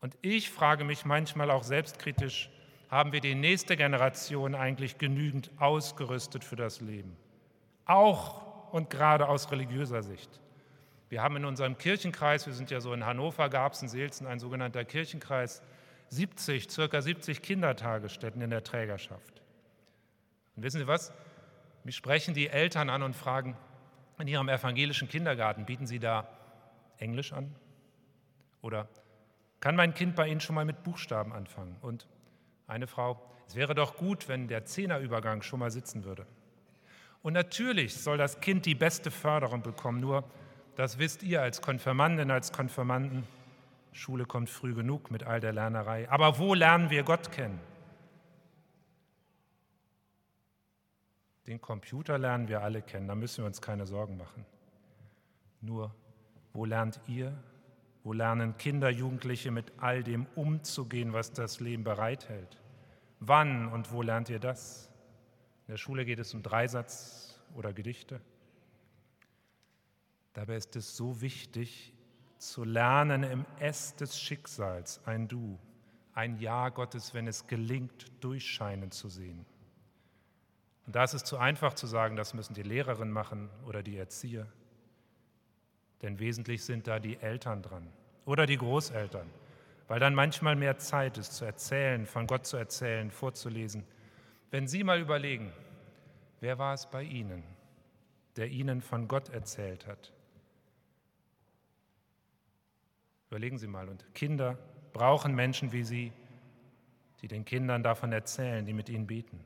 Und 0.00 0.16
ich 0.22 0.50
frage 0.50 0.84
mich 0.84 1.04
manchmal 1.04 1.50
auch 1.50 1.62
selbstkritisch, 1.62 2.50
haben 2.90 3.12
wir 3.12 3.20
die 3.20 3.34
nächste 3.34 3.76
Generation 3.76 4.54
eigentlich 4.54 4.98
genügend 4.98 5.50
ausgerüstet 5.58 6.44
für 6.44 6.56
das 6.56 6.80
Leben? 6.80 7.16
Auch 7.86 8.72
und 8.72 8.90
gerade 8.90 9.28
aus 9.28 9.50
religiöser 9.50 10.02
Sicht. 10.02 10.40
Wir 11.14 11.22
haben 11.22 11.36
in 11.36 11.44
unserem 11.44 11.78
Kirchenkreis, 11.78 12.44
wir 12.44 12.54
sind 12.54 12.72
ja 12.72 12.80
so 12.80 12.92
in 12.92 13.06
Hannover, 13.06 13.48
Garbsen, 13.48 13.88
Seelzen, 13.88 14.26
ein 14.26 14.40
sogenannter 14.40 14.84
Kirchenkreis, 14.84 15.62
70, 16.08 16.68
circa 16.68 17.00
70 17.00 17.40
Kindertagesstätten 17.40 18.42
in 18.42 18.50
der 18.50 18.64
Trägerschaft. 18.64 19.40
Und 20.56 20.64
wissen 20.64 20.80
Sie 20.80 20.88
was? 20.88 21.12
Mich 21.84 21.94
sprechen 21.94 22.34
die 22.34 22.48
Eltern 22.48 22.90
an 22.90 23.04
und 23.04 23.14
fragen, 23.14 23.56
in 24.18 24.26
Ihrem 24.26 24.48
evangelischen 24.48 25.06
Kindergarten 25.06 25.66
bieten 25.66 25.86
Sie 25.86 26.00
da 26.00 26.26
Englisch 26.98 27.32
an? 27.32 27.54
Oder 28.60 28.88
kann 29.60 29.76
mein 29.76 29.94
Kind 29.94 30.16
bei 30.16 30.26
Ihnen 30.26 30.40
schon 30.40 30.56
mal 30.56 30.64
mit 30.64 30.82
Buchstaben 30.82 31.32
anfangen? 31.32 31.76
Und 31.80 32.08
eine 32.66 32.88
Frau, 32.88 33.24
es 33.46 33.54
wäre 33.54 33.76
doch 33.76 33.96
gut, 33.96 34.26
wenn 34.26 34.48
der 34.48 34.64
Zehnerübergang 34.64 35.42
schon 35.42 35.60
mal 35.60 35.70
sitzen 35.70 36.02
würde. 36.02 36.26
Und 37.22 37.34
natürlich 37.34 37.94
soll 37.94 38.18
das 38.18 38.40
Kind 38.40 38.66
die 38.66 38.74
beste 38.74 39.12
Förderung 39.12 39.62
bekommen, 39.62 40.00
nur 40.00 40.28
das 40.76 40.98
wisst 40.98 41.22
ihr 41.22 41.42
als 41.42 41.62
Konfirmandin, 41.62 42.30
als 42.30 42.52
Konfirmanden. 42.52 43.24
Schule 43.92 44.24
kommt 44.24 44.50
früh 44.50 44.74
genug 44.74 45.10
mit 45.10 45.22
all 45.22 45.40
der 45.40 45.52
Lernerei. 45.52 46.10
Aber 46.10 46.38
wo 46.38 46.54
lernen 46.54 46.90
wir 46.90 47.04
Gott 47.04 47.30
kennen? 47.30 47.60
Den 51.46 51.60
Computer 51.60 52.18
lernen 52.18 52.48
wir 52.48 52.62
alle 52.62 52.82
kennen, 52.82 53.06
da 53.06 53.14
müssen 53.14 53.42
wir 53.42 53.46
uns 53.46 53.60
keine 53.60 53.86
Sorgen 53.86 54.16
machen. 54.16 54.46
Nur, 55.60 55.94
wo 56.52 56.64
lernt 56.64 57.00
ihr, 57.06 57.36
wo 58.02 58.12
lernen 58.12 58.56
Kinder, 58.56 58.90
Jugendliche 58.90 59.50
mit 59.50 59.72
all 59.78 60.02
dem 60.02 60.26
umzugehen, 60.34 61.12
was 61.12 61.32
das 61.32 61.60
Leben 61.60 61.84
bereithält? 61.84 62.58
Wann 63.20 63.68
und 63.68 63.92
wo 63.92 64.02
lernt 64.02 64.30
ihr 64.30 64.38
das? 64.38 64.90
In 65.66 65.72
der 65.72 65.78
Schule 65.78 66.04
geht 66.04 66.18
es 66.18 66.34
um 66.34 66.42
Dreisatz 66.42 67.40
oder 67.54 67.72
Gedichte. 67.72 68.20
Dabei 70.34 70.56
ist 70.56 70.76
es 70.76 70.96
so 70.96 71.20
wichtig, 71.20 71.94
zu 72.38 72.64
lernen 72.64 73.22
im 73.22 73.46
Ess 73.58 73.94
des 73.94 74.20
Schicksals 74.20 75.00
ein 75.06 75.28
Du, 75.28 75.58
ein 76.12 76.38
Ja 76.38 76.68
Gottes, 76.68 77.14
wenn 77.14 77.26
es 77.26 77.46
gelingt, 77.46 78.06
durchscheinen 78.20 78.90
zu 78.90 79.08
sehen. 79.08 79.46
Und 80.86 80.94
da 80.94 81.04
ist 81.04 81.14
es 81.14 81.24
zu 81.24 81.38
einfach 81.38 81.74
zu 81.74 81.86
sagen, 81.86 82.16
das 82.16 82.34
müssen 82.34 82.52
die 82.52 82.62
Lehrerinnen 82.62 83.12
machen 83.12 83.48
oder 83.66 83.82
die 83.82 83.96
Erzieher. 83.96 84.46
Denn 86.02 86.18
wesentlich 86.18 86.64
sind 86.64 86.86
da 86.86 86.98
die 86.98 87.16
Eltern 87.16 87.62
dran 87.62 87.88
oder 88.26 88.44
die 88.44 88.58
Großeltern, 88.58 89.30
weil 89.88 90.00
dann 90.00 90.14
manchmal 90.14 90.56
mehr 90.56 90.76
Zeit 90.78 91.16
ist 91.16 91.32
zu 91.32 91.44
erzählen, 91.44 92.06
von 92.06 92.26
Gott 92.26 92.44
zu 92.44 92.56
erzählen, 92.56 93.10
vorzulesen. 93.10 93.84
Wenn 94.50 94.68
Sie 94.68 94.84
mal 94.84 95.00
überlegen, 95.00 95.52
wer 96.40 96.58
war 96.58 96.74
es 96.74 96.86
bei 96.86 97.02
Ihnen, 97.02 97.44
der 98.36 98.48
Ihnen 98.48 98.82
von 98.82 99.08
Gott 99.08 99.30
erzählt 99.30 99.86
hat? 99.86 100.12
Überlegen 103.34 103.58
Sie 103.58 103.66
mal. 103.66 103.88
Und 103.88 104.04
Kinder 104.14 104.56
brauchen 104.92 105.34
Menschen 105.34 105.72
wie 105.72 105.82
Sie, 105.82 106.12
die 107.20 107.26
den 107.26 107.44
Kindern 107.44 107.82
davon 107.82 108.12
erzählen, 108.12 108.64
die 108.64 108.72
mit 108.72 108.88
ihnen 108.88 109.08
beten. 109.08 109.40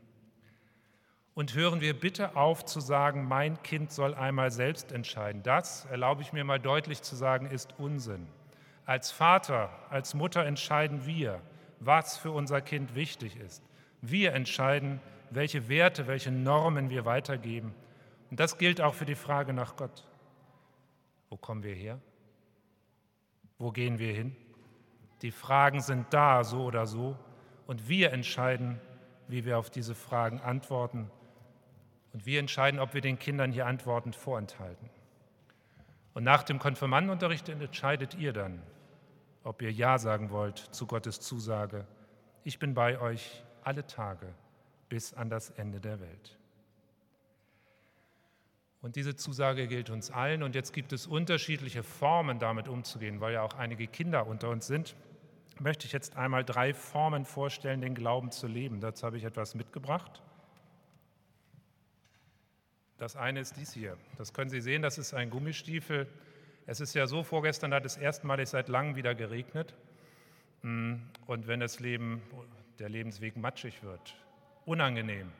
Und 1.33 1.55
hören 1.55 1.81
wir 1.81 1.99
bitte 1.99 2.37
auf 2.37 2.67
zu 2.67 2.81
sagen, 2.81 3.25
mein 3.25 3.63
Kind 3.63 3.91
soll 3.91 4.13
einmal 4.15 4.51
selbst 4.51 4.93
entscheiden. 4.93 5.43
Das, 5.43 5.87
erlaube 5.87 6.21
ich 6.21 6.35
mir 6.35 6.45
mal 6.45 6.61
deutlich 6.61 7.01
zu 7.01 7.17
sagen, 7.17 7.47
ist 7.47 7.79
Unsinn. 7.79 8.27
Als 8.85 9.11
Vater, 9.11 9.71
als 9.89 10.13
Mutter 10.13 10.45
entscheiden 10.45 11.07
wir, 11.07 11.41
was 11.81 12.19
für 12.19 12.33
unser 12.33 12.61
Kind 12.61 12.95
wichtig 12.95 13.39
ist. 13.41 13.63
Wir 14.03 14.35
entscheiden, 14.35 15.01
welche 15.31 15.71
Werte, 15.71 16.07
welche 16.07 16.31
Normen 16.31 16.91
wir 16.91 17.07
weitergeben. 17.07 17.75
Und 18.31 18.39
das 18.39 18.59
gilt 18.59 18.83
auch 18.83 18.93
für 18.93 19.07
die 19.07 19.15
Frage 19.15 19.55
nach 19.55 19.77
Gott. 19.77 20.07
Wo 21.31 21.39
kommen 21.39 21.63
wir 21.63 21.75
her? 21.75 21.99
Wo 23.59 23.71
gehen 23.71 23.99
wir 23.99 24.13
hin? 24.13 24.37
Die 25.23 25.33
Fragen 25.33 25.81
sind 25.81 26.07
da, 26.11 26.45
so 26.45 26.63
oder 26.63 26.87
so, 26.87 27.17
und 27.67 27.89
wir 27.89 28.13
entscheiden, 28.13 28.81
wie 29.27 29.45
wir 29.45 29.59
auf 29.59 29.69
diese 29.69 29.95
Fragen 29.95 30.41
antworten. 30.41 31.11
Und 32.13 32.25
wir 32.25 32.41
entscheiden, 32.41 32.81
ob 32.81 32.95
wir 32.95 33.01
den 33.01 33.19
Kindern 33.19 33.53
hier 33.53 33.67
Antworten 33.67 34.13
vorenthalten. 34.13 34.89
Und 36.15 36.25
nach 36.25 36.43
dem 36.43 36.59
Konfirmandenunterricht 36.59 37.49
entscheidet 37.49 38.15
ihr 38.15 38.33
dann, 38.33 38.63
ob 39.45 39.61
ihr 39.63 39.71
Ja 39.71 39.99
sagen 39.99 40.31
wollt 40.31 40.59
zu 40.59 40.87
Gottes 40.87 41.21
Zusage. 41.21 41.87
Ich 42.45 42.59
bin 42.59 42.75
bei 42.75 42.99
euch 43.01 43.45
alle 43.63 43.87
Tage 43.87 44.35
bis 44.89 45.13
an 45.13 45.29
das 45.29 45.51
Ende 45.51 45.81
der 45.81 46.01
Welt. 46.01 46.38
Und 48.89 48.97
diese 48.97 49.15
Zusage 49.15 49.69
gilt 49.69 49.91
uns 49.91 50.11
allen. 50.11 50.43
Und 50.43 50.55
jetzt 50.55 50.73
gibt 50.73 50.95
es 50.95 51.07
unterschiedliche 51.07 51.83
Formen, 51.83 52.39
damit 52.39 52.69
umzugehen, 52.69 53.21
weil 53.21 53.35
ja 53.35 53.43
auch 53.43 53.53
einige 53.53 53.87
Kinder 53.87 54.27
unter 54.27 54.49
uns 54.49 54.67
sind. 54.67 54.97
Möchte 55.61 55.85
ich 55.85 55.93
jetzt 55.93 56.17
einmal 56.17 56.43
drei 56.43 56.73
Formen 56.73 57.27
vorstellen, 57.27 57.83
den 57.83 57.95
Glauben 57.95 58.31
zu 58.31 58.47
leben. 58.47 58.81
Dazu 58.81 59.05
habe 59.05 59.19
ich 59.19 59.25
etwas 59.25 59.55
mitgebracht. 59.55 60.23
Das 62.97 63.15
eine 63.15 63.41
ist 63.41 63.59
dies 63.59 63.75
hier. 63.75 63.99
Das 64.17 64.33
können 64.33 64.49
Sie 64.49 64.63
sehen, 64.63 64.81
das 64.81 64.97
ist 64.97 65.13
ein 65.13 65.29
Gummistiefel. 65.29 66.09
Es 66.65 66.81
ist 66.81 66.95
ja 66.95 67.07
so, 67.07 67.23
vorgestern 67.23 67.75
hat 67.75 67.85
es 67.85 67.99
erstmalig 67.99 68.49
seit 68.49 68.71
langem 68.71 68.97
wieder 68.97 69.15
geregnet. 69.15 69.75
Und 70.63 71.47
wenn 71.47 71.61
das 71.61 71.79
Leben, 71.79 72.23
der 72.79 72.89
Lebensweg 72.89 73.37
matschig 73.37 73.83
wird, 73.83 74.17
unangenehm, 74.65 75.31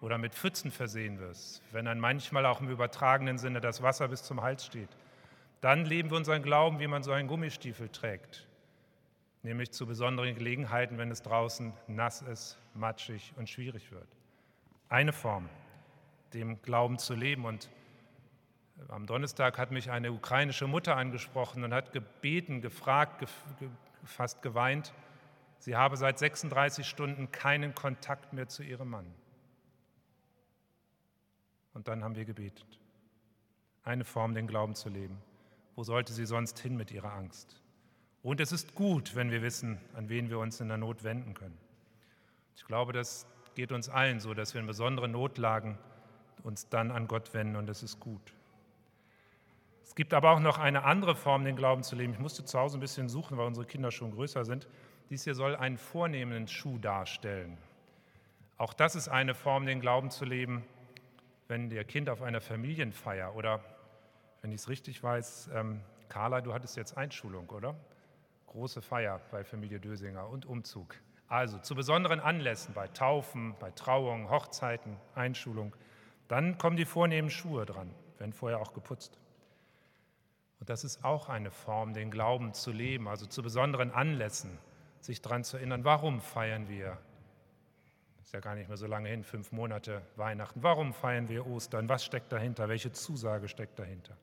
oder 0.00 0.18
mit 0.18 0.34
Pfützen 0.34 0.70
versehen 0.70 1.18
wirst, 1.18 1.62
wenn 1.72 1.86
dann 1.86 2.00
manchmal 2.00 2.46
auch 2.46 2.60
im 2.60 2.68
übertragenen 2.68 3.38
Sinne 3.38 3.60
das 3.60 3.82
Wasser 3.82 4.08
bis 4.08 4.22
zum 4.22 4.42
Hals 4.42 4.66
steht, 4.66 4.90
dann 5.60 5.84
leben 5.84 6.10
wir 6.10 6.16
unseren 6.16 6.42
Glauben, 6.42 6.80
wie 6.80 6.86
man 6.86 7.02
so 7.02 7.12
einen 7.12 7.28
Gummistiefel 7.28 7.88
trägt, 7.88 8.46
nämlich 9.42 9.72
zu 9.72 9.86
besonderen 9.86 10.34
Gelegenheiten, 10.34 10.98
wenn 10.98 11.10
es 11.10 11.22
draußen 11.22 11.72
nass 11.86 12.22
ist, 12.22 12.58
matschig 12.74 13.32
und 13.36 13.48
schwierig 13.48 13.90
wird. 13.90 14.08
Eine 14.88 15.12
Form, 15.12 15.48
dem 16.34 16.60
Glauben 16.62 16.98
zu 16.98 17.14
leben. 17.14 17.46
Und 17.46 17.70
am 18.88 19.06
Donnerstag 19.06 19.58
hat 19.58 19.70
mich 19.70 19.90
eine 19.90 20.12
ukrainische 20.12 20.66
Mutter 20.66 20.96
angesprochen 20.96 21.64
und 21.64 21.72
hat 21.72 21.92
gebeten, 21.92 22.60
gefragt, 22.60 23.26
fast 24.04 24.42
geweint, 24.42 24.92
sie 25.58 25.74
habe 25.74 25.96
seit 25.96 26.18
36 26.18 26.86
Stunden 26.86 27.32
keinen 27.32 27.74
Kontakt 27.74 28.34
mehr 28.34 28.46
zu 28.46 28.62
ihrem 28.62 28.90
Mann. 28.90 29.06
Und 31.76 31.88
dann 31.88 32.02
haben 32.02 32.16
wir 32.16 32.24
gebetet. 32.24 32.80
Eine 33.84 34.06
Form, 34.06 34.34
den 34.34 34.46
Glauben 34.46 34.74
zu 34.74 34.88
leben. 34.88 35.18
Wo 35.74 35.84
sollte 35.84 36.14
sie 36.14 36.24
sonst 36.24 36.58
hin 36.58 36.74
mit 36.74 36.90
ihrer 36.90 37.12
Angst? 37.12 37.60
Und 38.22 38.40
es 38.40 38.50
ist 38.50 38.74
gut, 38.74 39.14
wenn 39.14 39.30
wir 39.30 39.42
wissen, 39.42 39.78
an 39.92 40.08
wen 40.08 40.30
wir 40.30 40.38
uns 40.38 40.58
in 40.58 40.68
der 40.68 40.78
Not 40.78 41.04
wenden 41.04 41.34
können. 41.34 41.58
Ich 42.56 42.64
glaube, 42.64 42.94
das 42.94 43.26
geht 43.54 43.72
uns 43.72 43.90
allen 43.90 44.20
so, 44.20 44.32
dass 44.32 44.54
wir 44.54 44.62
in 44.62 44.66
besonderen 44.66 45.12
Notlagen 45.12 45.76
uns 46.44 46.66
dann 46.70 46.90
an 46.90 47.08
Gott 47.08 47.34
wenden 47.34 47.56
und 47.56 47.66
das 47.66 47.82
ist 47.82 48.00
gut. 48.00 48.32
Es 49.84 49.94
gibt 49.94 50.14
aber 50.14 50.30
auch 50.30 50.40
noch 50.40 50.56
eine 50.56 50.84
andere 50.84 51.14
Form, 51.14 51.44
den 51.44 51.56
Glauben 51.56 51.82
zu 51.82 51.94
leben. 51.94 52.14
Ich 52.14 52.18
musste 52.18 52.42
zu 52.46 52.58
Hause 52.58 52.78
ein 52.78 52.80
bisschen 52.80 53.10
suchen, 53.10 53.36
weil 53.36 53.46
unsere 53.46 53.66
Kinder 53.66 53.90
schon 53.90 54.12
größer 54.12 54.46
sind. 54.46 54.66
Dies 55.10 55.24
hier 55.24 55.34
soll 55.34 55.54
einen 55.54 55.76
vornehmenden 55.76 56.48
Schuh 56.48 56.78
darstellen. 56.78 57.58
Auch 58.56 58.72
das 58.72 58.96
ist 58.96 59.08
eine 59.08 59.34
Form, 59.34 59.66
den 59.66 59.82
Glauben 59.82 60.10
zu 60.10 60.24
leben, 60.24 60.64
wenn 61.48 61.70
der 61.70 61.84
Kind 61.84 62.08
auf 62.08 62.22
einer 62.22 62.40
Familienfeier 62.40 63.34
oder, 63.34 63.60
wenn 64.42 64.52
ich 64.52 64.60
es 64.62 64.68
richtig 64.68 65.02
weiß, 65.02 65.50
ähm, 65.54 65.80
Carla, 66.08 66.40
du 66.40 66.52
hattest 66.52 66.76
jetzt 66.76 66.96
Einschulung, 66.96 67.48
oder? 67.50 67.76
Große 68.46 68.80
Feier 68.82 69.20
bei 69.30 69.44
Familie 69.44 69.80
Dösinger 69.80 70.28
und 70.28 70.46
Umzug. 70.46 70.96
Also 71.28 71.58
zu 71.58 71.74
besonderen 71.74 72.20
Anlässen, 72.20 72.72
bei 72.74 72.86
Taufen, 72.88 73.56
bei 73.58 73.70
Trauungen, 73.72 74.30
Hochzeiten, 74.30 74.96
Einschulung, 75.14 75.74
dann 76.28 76.58
kommen 76.58 76.76
die 76.76 76.84
vornehmen 76.84 77.30
Schuhe 77.30 77.66
dran, 77.66 77.92
wenn 78.18 78.32
vorher 78.32 78.60
auch 78.60 78.72
geputzt. 78.72 79.18
Und 80.60 80.70
das 80.70 80.84
ist 80.84 81.04
auch 81.04 81.28
eine 81.28 81.50
Form, 81.50 81.94
den 81.94 82.10
Glauben 82.10 82.54
zu 82.54 82.72
leben, 82.72 83.08
also 83.08 83.26
zu 83.26 83.42
besonderen 83.42 83.90
Anlässen, 83.90 84.58
sich 85.00 85.20
daran 85.20 85.44
zu 85.44 85.56
erinnern, 85.56 85.84
warum 85.84 86.20
feiern 86.20 86.68
wir 86.68 86.98
ist 88.26 88.32
ja 88.32 88.40
gar 88.40 88.56
nicht 88.56 88.66
mehr 88.66 88.76
so 88.76 88.88
lange 88.88 89.08
hin, 89.08 89.22
fünf 89.22 89.52
Monate 89.52 90.02
Weihnachten. 90.16 90.60
Warum 90.60 90.92
feiern 90.92 91.28
wir 91.28 91.46
Ostern? 91.46 91.88
Was 91.88 92.04
steckt 92.04 92.32
dahinter? 92.32 92.68
Welche 92.68 92.90
Zusage 92.90 93.46
steckt 93.46 93.78
dahinter? 93.78 94.16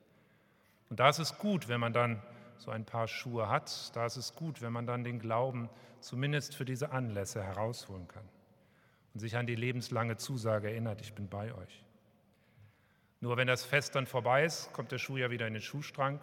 Und 0.90 1.00
da 1.00 1.08
ist 1.08 1.20
es 1.20 1.38
gut, 1.38 1.68
wenn 1.68 1.80
man 1.80 1.94
dann 1.94 2.22
so 2.58 2.70
ein 2.70 2.84
paar 2.84 3.08
Schuhe 3.08 3.48
hat. 3.48 3.96
Da 3.96 4.04
ist 4.04 4.18
es 4.18 4.34
gut, 4.34 4.60
wenn 4.60 4.74
man 4.74 4.86
dann 4.86 5.04
den 5.04 5.20
Glauben 5.20 5.70
zumindest 6.00 6.54
für 6.54 6.66
diese 6.66 6.90
Anlässe 6.90 7.42
herausholen 7.42 8.06
kann 8.06 8.28
und 9.14 9.20
sich 9.20 9.38
an 9.38 9.46
die 9.46 9.54
lebenslange 9.54 10.18
Zusage 10.18 10.68
erinnert, 10.68 11.00
ich 11.00 11.14
bin 11.14 11.30
bei 11.30 11.54
euch. 11.54 11.82
Nur 13.22 13.38
wenn 13.38 13.46
das 13.46 13.64
Fest 13.64 13.94
dann 13.94 14.04
vorbei 14.04 14.44
ist, 14.44 14.70
kommt 14.74 14.92
der 14.92 14.98
Schuh 14.98 15.16
ja 15.16 15.30
wieder 15.30 15.46
in 15.46 15.54
den 15.54 15.62
Schuhstrang. 15.62 16.20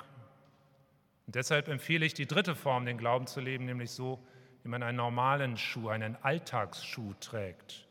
Und 1.25 1.33
deshalb 1.33 1.67
empfehle 1.67 2.05
ich 2.05 2.13
die 2.13 2.27
dritte 2.27 2.53
Form, 2.53 2.85
den 2.85 2.99
Glauben 2.99 3.25
zu 3.25 3.41
leben, 3.41 3.65
nämlich 3.65 3.89
so, 3.89 4.23
wie 4.63 4.69
man 4.69 4.83
einen 4.83 4.97
normalen 4.97 5.57
Schuh, 5.57 5.89
einen 5.89 6.15
Alltagsschuh 6.21 7.13
trägt, 7.19 7.87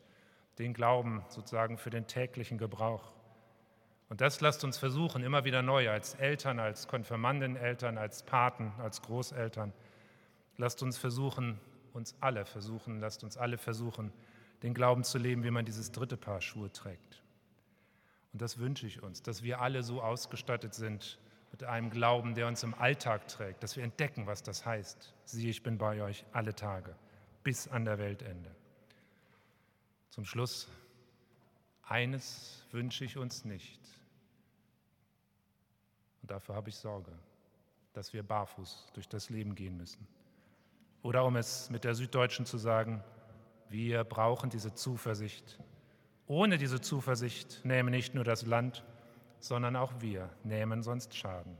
den 0.58 0.72
Glauben 0.74 1.24
sozusagen 1.28 1.78
für 1.78 1.90
den 1.90 2.06
täglichen 2.06 2.58
Gebrauch. 2.58 3.12
Und 4.08 4.20
das 4.20 4.40
lasst 4.40 4.64
uns 4.64 4.76
versuchen, 4.76 5.22
immer 5.22 5.44
wieder 5.44 5.62
neu, 5.62 5.88
als 5.88 6.14
Eltern, 6.14 6.58
als 6.58 6.88
Konfirmandeneltern, 6.88 7.96
als 7.96 8.24
Paten, 8.24 8.72
als 8.78 9.02
Großeltern. 9.02 9.72
Lasst 10.56 10.82
uns 10.82 10.98
versuchen, 10.98 11.60
uns 11.92 12.16
alle 12.20 12.44
versuchen, 12.44 13.00
lasst 13.00 13.22
uns 13.22 13.36
alle 13.36 13.56
versuchen, 13.56 14.12
den 14.62 14.74
Glauben 14.74 15.04
zu 15.04 15.18
leben, 15.18 15.44
wie 15.44 15.50
man 15.50 15.64
dieses 15.64 15.92
dritte 15.92 16.16
Paar 16.16 16.40
Schuhe 16.40 16.72
trägt. 16.72 17.22
Und 18.32 18.42
das 18.42 18.58
wünsche 18.58 18.86
ich 18.86 19.02
uns, 19.02 19.22
dass 19.22 19.42
wir 19.42 19.60
alle 19.60 19.82
so 19.82 20.02
ausgestattet 20.02 20.74
sind, 20.74 21.18
mit 21.50 21.64
einem 21.64 21.90
Glauben, 21.90 22.34
der 22.34 22.46
uns 22.46 22.62
im 22.62 22.74
Alltag 22.74 23.28
trägt, 23.28 23.62
dass 23.62 23.76
wir 23.76 23.84
entdecken, 23.84 24.26
was 24.26 24.42
das 24.42 24.64
heißt. 24.64 25.14
Siehe, 25.24 25.50
ich 25.50 25.62
bin 25.62 25.78
bei 25.78 26.02
euch 26.02 26.24
alle 26.32 26.54
Tage 26.54 26.94
bis 27.42 27.68
an 27.68 27.84
der 27.84 27.98
Weltende. 27.98 28.54
Zum 30.10 30.24
Schluss, 30.24 30.68
eines 31.82 32.64
wünsche 32.70 33.04
ich 33.04 33.16
uns 33.16 33.44
nicht. 33.44 33.80
Und 36.22 36.30
dafür 36.30 36.54
habe 36.54 36.68
ich 36.68 36.76
Sorge, 36.76 37.12
dass 37.92 38.12
wir 38.12 38.22
barfuß 38.22 38.90
durch 38.92 39.08
das 39.08 39.30
Leben 39.30 39.54
gehen 39.54 39.76
müssen. 39.76 40.06
Oder 41.02 41.24
um 41.24 41.36
es 41.36 41.70
mit 41.70 41.84
der 41.84 41.94
Süddeutschen 41.94 42.46
zu 42.46 42.58
sagen, 42.58 43.02
wir 43.68 44.04
brauchen 44.04 44.50
diese 44.50 44.74
Zuversicht. 44.74 45.58
Ohne 46.26 46.58
diese 46.58 46.80
Zuversicht 46.80 47.64
nähme 47.64 47.90
nicht 47.90 48.14
nur 48.14 48.24
das 48.24 48.44
Land, 48.46 48.84
sondern 49.40 49.76
auch 49.76 49.92
wir 50.00 50.30
nehmen 50.44 50.82
sonst 50.82 51.14
Schaden. 51.14 51.56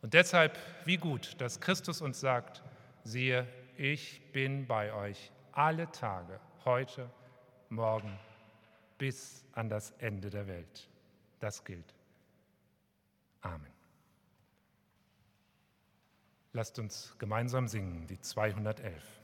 Und 0.00 0.14
deshalb, 0.14 0.58
wie 0.84 0.96
gut, 0.96 1.40
dass 1.40 1.60
Christus 1.60 2.00
uns 2.00 2.20
sagt, 2.20 2.62
siehe, 3.04 3.46
ich 3.76 4.20
bin 4.32 4.66
bei 4.66 4.92
euch 4.92 5.30
alle 5.52 5.90
Tage, 5.92 6.40
heute, 6.64 7.08
morgen, 7.68 8.18
bis 8.98 9.44
an 9.52 9.68
das 9.68 9.92
Ende 9.98 10.30
der 10.30 10.46
Welt. 10.46 10.88
Das 11.40 11.64
gilt. 11.64 11.94
Amen. 13.40 13.72
Lasst 16.52 16.78
uns 16.78 17.16
gemeinsam 17.18 17.66
singen, 17.66 18.06
die 18.06 18.20
211. 18.20 19.21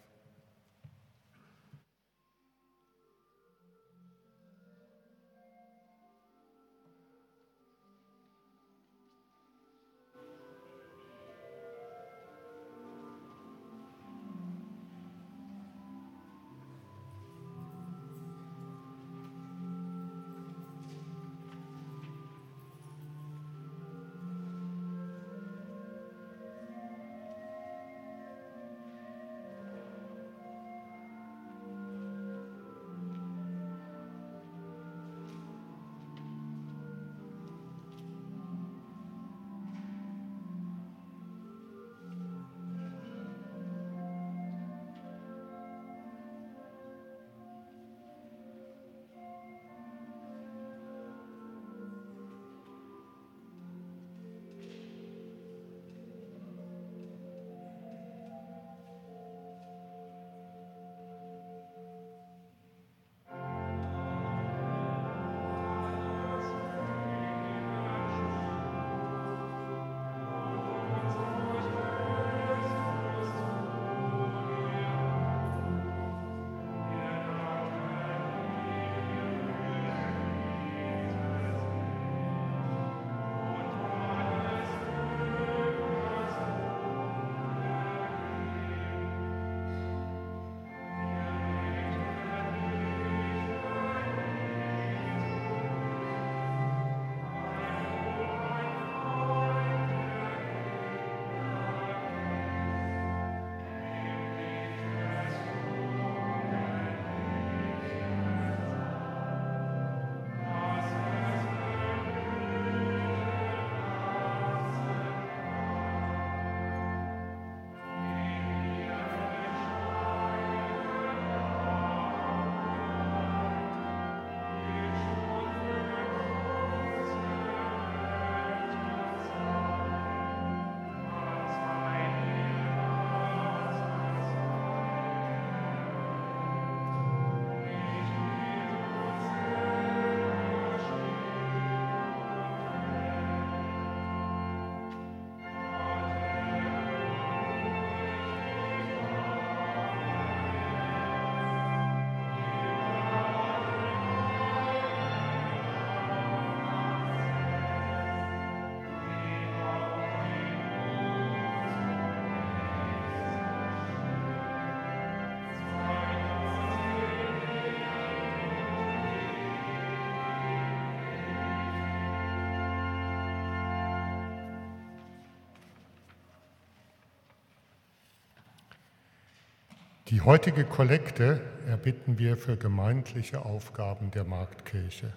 Die 180.11 180.23
heutige 180.23 180.65
Kollekte 180.65 181.39
erbitten 181.69 182.19
wir 182.19 182.39
für 182.39 182.57
gemeindliche 182.57 183.45
Aufgaben 183.45 184.11
der 184.11 184.25
Marktkirche. 184.25 185.13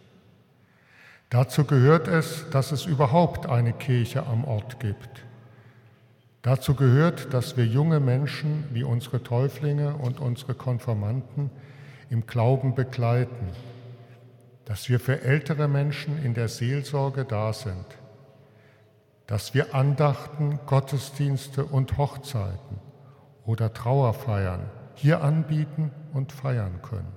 Dazu 1.30 1.64
gehört 1.64 2.10
es, 2.10 2.50
dass 2.50 2.74
es 2.74 2.86
überhaupt 2.86 3.48
eine 3.48 3.72
Kirche 3.72 4.26
am 4.26 4.44
Ort 4.44 4.82
gibt. 4.82 5.24
Dazu 6.42 6.76
gehört, 6.76 7.34
dass 7.34 7.56
wir 7.56 7.66
junge 7.66 8.02
Menschen 8.02 8.66
wie 8.74 8.84
unsere 8.84 9.24
Täuflinge 9.24 9.96
und 9.96 10.20
unsere 10.20 10.56
Konformanten 10.56 11.52
im 12.10 12.28
Glauben 12.28 12.76
begleiten, 12.76 13.48
dass 14.66 14.90
wir 14.90 15.00
für 15.00 15.22
ältere 15.22 15.70
Menschen 15.70 16.22
in 16.22 16.34
der 16.34 16.50
Seelsorge 16.50 17.24
da 17.24 17.54
sind, 17.54 17.86
dass 19.26 19.54
wir 19.54 19.74
Andachten, 19.74 20.60
Gottesdienste 20.66 21.64
und 21.64 21.98
Hochzeiten 21.98 22.82
oder 23.46 23.74
Trauerfeiern 23.74 24.70
hier 25.02 25.24
anbieten 25.24 25.92
und 26.14 26.32
feiern 26.32 26.82
können. 26.84 27.12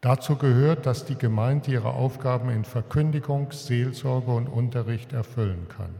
Dazu 0.00 0.36
gehört, 0.36 0.86
dass 0.86 1.04
die 1.04 1.16
Gemeinde 1.16 1.70
ihre 1.70 1.90
Aufgaben 1.90 2.48
in 2.48 2.64
Verkündigung, 2.64 3.52
Seelsorge 3.52 4.32
und 4.32 4.48
Unterricht 4.48 5.12
erfüllen 5.12 5.68
kann 5.68 5.94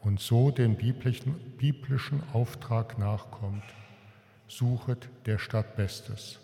und 0.00 0.18
so 0.20 0.50
den 0.50 0.76
biblischen, 0.76 1.34
biblischen 1.58 2.22
Auftrag 2.32 2.98
nachkommt, 2.98 3.64
suchet 4.46 5.10
der 5.26 5.38
Stadt 5.38 5.76
Bestes. 5.76 6.38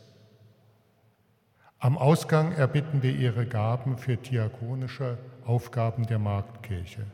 Am 1.79 1.97
Ausgang 1.97 2.53
erbitten 2.53 3.03
wir 3.03 3.15
ihre 3.17 3.47
Gaben 3.47 3.97
für 3.97 4.19
diakonische 4.19 5.17
Aufgaben 5.47 6.07
der 6.07 6.19
Marktkirche. 6.19 7.07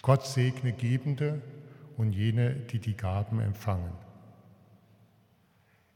Gott 0.00 0.24
segne 0.24 0.72
Gebende 0.72 1.42
und 1.98 2.12
jene, 2.12 2.54
die 2.54 2.78
die 2.78 2.96
Gaben 2.96 3.40
empfangen. 3.40 4.05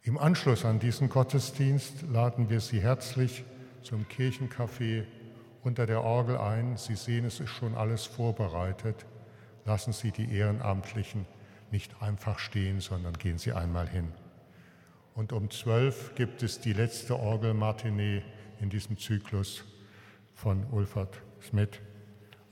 Im 0.02 0.16
Anschluss 0.16 0.64
an 0.64 0.78
diesen 0.78 1.10
Gottesdienst 1.10 2.02
laden 2.10 2.48
wir 2.48 2.60
Sie 2.60 2.80
herzlich 2.80 3.44
zum 3.82 4.06
Kirchencafé 4.08 5.04
unter 5.62 5.84
der 5.84 6.02
Orgel 6.02 6.38
ein. 6.38 6.78
Sie 6.78 6.94
sehen, 6.94 7.26
es 7.26 7.38
ist 7.38 7.50
schon 7.50 7.74
alles 7.74 8.06
vorbereitet. 8.06 9.04
Lassen 9.66 9.92
Sie 9.92 10.10
die 10.10 10.34
Ehrenamtlichen 10.34 11.26
nicht 11.70 12.00
einfach 12.00 12.38
stehen, 12.38 12.80
sondern 12.80 13.12
gehen 13.12 13.36
Sie 13.36 13.52
einmal 13.52 13.86
hin. 13.86 14.10
Und 15.14 15.34
um 15.34 15.50
zwölf 15.50 16.14
gibt 16.14 16.42
es 16.42 16.60
die 16.60 16.72
letzte 16.72 17.18
Orgelmatinee 17.20 18.22
in 18.58 18.70
diesem 18.70 18.96
Zyklus 18.98 19.64
von 20.34 20.64
Ulfert 20.70 21.20
Schmidt. 21.40 21.82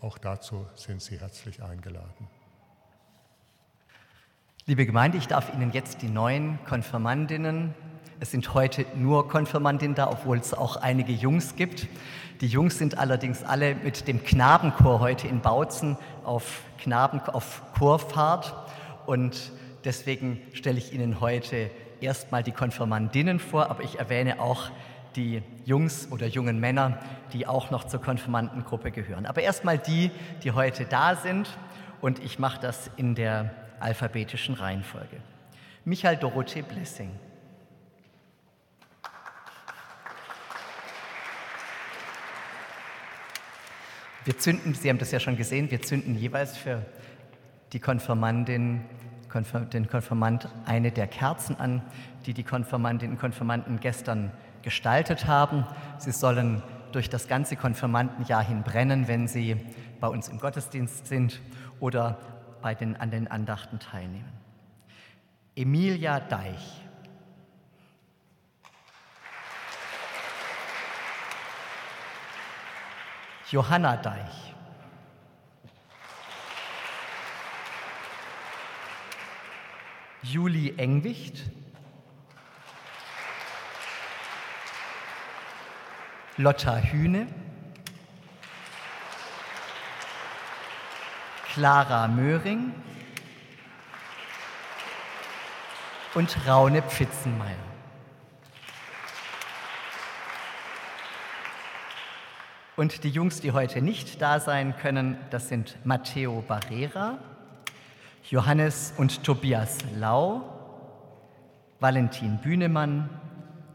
Auch 0.00 0.18
dazu 0.18 0.66
sind 0.74 1.00
Sie 1.00 1.18
herzlich 1.18 1.62
eingeladen. 1.62 2.28
Liebe 4.68 4.84
Gemeinde, 4.84 5.16
ich 5.16 5.26
darf 5.28 5.50
Ihnen 5.54 5.72
jetzt 5.72 6.02
die 6.02 6.10
neuen 6.10 6.58
Konfirmandinnen, 6.66 7.72
es 8.20 8.32
sind 8.32 8.52
heute 8.52 8.84
nur 8.96 9.26
Konfirmandinnen 9.26 9.94
da, 9.94 10.10
obwohl 10.10 10.36
es 10.36 10.52
auch 10.52 10.76
einige 10.76 11.10
Jungs 11.10 11.56
gibt. 11.56 11.86
Die 12.42 12.48
Jungs 12.48 12.76
sind 12.76 12.98
allerdings 12.98 13.42
alle 13.42 13.76
mit 13.76 14.06
dem 14.06 14.22
Knabenchor 14.22 15.00
heute 15.00 15.26
in 15.26 15.40
Bautzen 15.40 15.96
auf, 16.22 16.60
Knaben, 16.76 17.18
auf 17.20 17.62
Chorfahrt 17.78 18.52
und 19.06 19.52
deswegen 19.86 20.38
stelle 20.52 20.76
ich 20.76 20.92
Ihnen 20.92 21.22
heute 21.22 21.70
erstmal 22.02 22.42
die 22.42 22.52
Konfirmandinnen 22.52 23.40
vor, 23.40 23.70
aber 23.70 23.82
ich 23.84 23.98
erwähne 23.98 24.38
auch 24.38 24.68
die 25.16 25.40
Jungs 25.64 26.08
oder 26.12 26.26
jungen 26.26 26.60
Männer, 26.60 26.98
die 27.32 27.46
auch 27.46 27.70
noch 27.70 27.84
zur 27.84 28.02
Konfirmandengruppe 28.02 28.90
gehören. 28.90 29.24
Aber 29.24 29.40
erstmal 29.40 29.78
die, 29.78 30.10
die 30.44 30.52
heute 30.52 30.84
da 30.84 31.16
sind 31.16 31.56
und 32.02 32.22
ich 32.22 32.38
mache 32.38 32.60
das 32.60 32.90
in 32.98 33.14
der 33.14 33.50
alphabetischen 33.80 34.54
Reihenfolge. 34.54 35.20
Michael 35.84 36.16
Dorothee 36.16 36.62
Blessing. 36.62 37.10
Wir 44.24 44.36
zünden, 44.36 44.74
Sie 44.74 44.90
haben 44.90 44.98
das 44.98 45.10
ja 45.10 45.20
schon 45.20 45.36
gesehen, 45.36 45.70
wir 45.70 45.80
zünden 45.80 46.14
jeweils 46.14 46.56
für 46.56 46.84
die 47.72 47.80
Konfirmandin, 47.80 48.84
den 49.72 49.88
Konfirmand 49.88 50.48
eine 50.66 50.90
der 50.90 51.06
Kerzen 51.06 51.58
an, 51.58 51.82
die 52.26 52.34
die 52.34 52.42
Konfirmandinnen 52.42 53.16
und 53.16 53.20
Konfirmanden 53.20 53.80
gestern 53.80 54.30
gestaltet 54.62 55.26
haben. 55.26 55.66
Sie 55.98 56.12
sollen 56.12 56.62
durch 56.92 57.08
das 57.08 57.28
ganze 57.28 57.56
Konfirmandenjahr 57.56 58.42
hin 58.42 58.62
brennen, 58.62 59.08
wenn 59.08 59.28
sie 59.28 59.56
bei 60.00 60.08
uns 60.08 60.28
im 60.28 60.38
Gottesdienst 60.38 61.06
sind 61.06 61.40
oder 61.80 62.18
bei 62.60 62.74
den, 62.74 62.96
an 62.96 63.10
den 63.10 63.28
Andachten 63.28 63.78
teilnehmen. 63.78 64.32
Emilia 65.56 66.20
Deich. 66.20 66.82
Johanna 73.50 73.96
Deich. 73.96 74.54
Julie 80.22 80.76
Engwicht. 80.76 81.50
Lotta 86.36 86.76
Hühne. 86.76 87.26
Clara 91.58 92.06
Möhring 92.06 92.72
und 96.14 96.46
Raune 96.46 96.82
Pfitzenmeier. 96.82 97.56
Und 102.76 103.02
die 103.02 103.10
Jungs, 103.10 103.40
die 103.40 103.50
heute 103.50 103.82
nicht 103.82 104.22
da 104.22 104.38
sein 104.38 104.76
können, 104.76 105.18
das 105.30 105.48
sind 105.48 105.76
Matteo 105.84 106.44
Barrera, 106.46 107.18
Johannes 108.30 108.94
und 108.96 109.24
Tobias 109.24 109.78
Lau, 109.96 110.44
Valentin 111.80 112.38
Bühnemann 112.38 113.10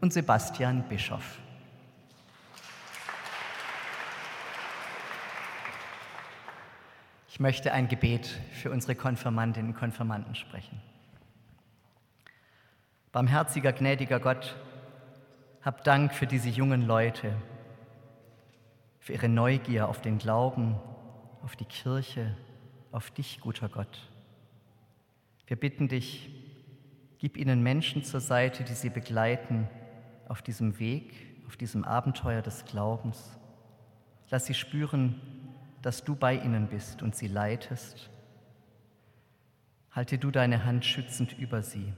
und 0.00 0.10
Sebastian 0.10 0.84
Bischoff. 0.88 1.38
Ich 7.34 7.40
möchte 7.40 7.72
ein 7.72 7.88
Gebet 7.88 8.26
für 8.52 8.70
unsere 8.70 8.94
Konfirmandinnen 8.94 9.72
und 9.72 9.76
Konfirmanden 9.76 10.36
sprechen. 10.36 10.80
Barmherziger, 13.10 13.72
gnädiger 13.72 14.20
Gott, 14.20 14.54
hab 15.60 15.82
Dank 15.82 16.14
für 16.14 16.28
diese 16.28 16.48
jungen 16.48 16.82
Leute, 16.82 17.34
für 19.00 19.14
ihre 19.14 19.28
Neugier 19.28 19.88
auf 19.88 20.00
den 20.00 20.18
Glauben, 20.18 20.76
auf 21.42 21.56
die 21.56 21.64
Kirche, 21.64 22.36
auf 22.92 23.10
dich, 23.10 23.40
guter 23.40 23.68
Gott. 23.68 24.08
Wir 25.48 25.56
bitten 25.56 25.88
dich, 25.88 26.30
gib 27.18 27.36
ihnen 27.36 27.64
Menschen 27.64 28.04
zur 28.04 28.20
Seite, 28.20 28.62
die 28.62 28.74
sie 28.74 28.90
begleiten 28.90 29.68
auf 30.28 30.40
diesem 30.40 30.78
Weg, 30.78 31.34
auf 31.48 31.56
diesem 31.56 31.82
Abenteuer 31.82 32.42
des 32.42 32.64
Glaubens. 32.64 33.36
Lass 34.30 34.46
sie 34.46 34.54
spüren, 34.54 35.20
dass 35.84 36.02
du 36.02 36.16
bei 36.16 36.34
ihnen 36.34 36.68
bist 36.68 37.02
und 37.02 37.14
sie 37.14 37.28
leitest. 37.28 38.10
Halte 39.90 40.16
du 40.16 40.30
deine 40.30 40.64
Hand 40.64 40.86
schützend 40.86 41.38
über 41.38 41.62
sie 41.62 41.92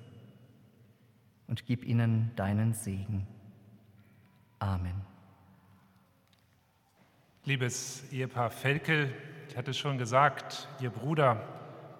und 1.46 1.66
gib 1.66 1.84
ihnen 1.84 2.32
deinen 2.34 2.74
Segen. 2.74 3.28
Amen. 4.58 5.02
Liebes 7.44 8.02
Ehepaar 8.10 8.50
Felkel, 8.50 9.12
ich 9.48 9.56
hatte 9.56 9.70
es 9.70 9.78
schon 9.78 9.98
gesagt, 9.98 10.66
Ihr 10.80 10.90
Bruder, 10.90 11.40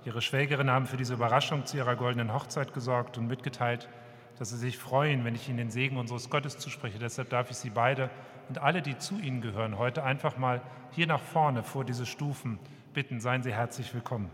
Ihre 0.05 0.21
Schwägerin 0.21 0.69
haben 0.69 0.87
für 0.87 0.97
diese 0.97 1.15
Überraschung 1.15 1.67
zu 1.67 1.77
Ihrer 1.77 1.95
goldenen 1.95 2.33
Hochzeit 2.33 2.75
gesorgt 2.75 3.17
und 3.17 3.29
mitgeteilt, 3.29 3.89
dass 4.41 4.51
Sie 4.51 4.59
sich 4.59 4.77
freuen, 4.77 5.25
wenn 5.25 5.37
ich 5.37 5.49
Ihnen 5.49 5.59
den 5.59 5.71
Segen 5.71 5.99
unseres 5.99 6.31
Gottes 6.31 6.59
zuspreche. 6.59 6.99
Deshalb 6.99 7.31
darf 7.31 7.49
ich 7.53 7.57
Sie 7.57 7.71
beide 7.71 8.11
und 8.49 8.59
alle, 8.59 8.83
die 8.83 8.99
zu 8.99 9.19
Ihnen 9.19 9.41
gehören, 9.41 9.79
heute 9.79 10.05
einfach 10.05 10.37
mal 10.37 10.63
hier 10.93 11.07
nach 11.07 11.21
vorne 11.21 11.63
vor 11.63 11.85
diese 11.85 12.07
Stufen 12.07 12.59
bitten. 12.95 13.21
Seien 13.21 13.43
Sie 13.43 13.53
herzlich 13.53 13.93
willkommen. 13.95 14.31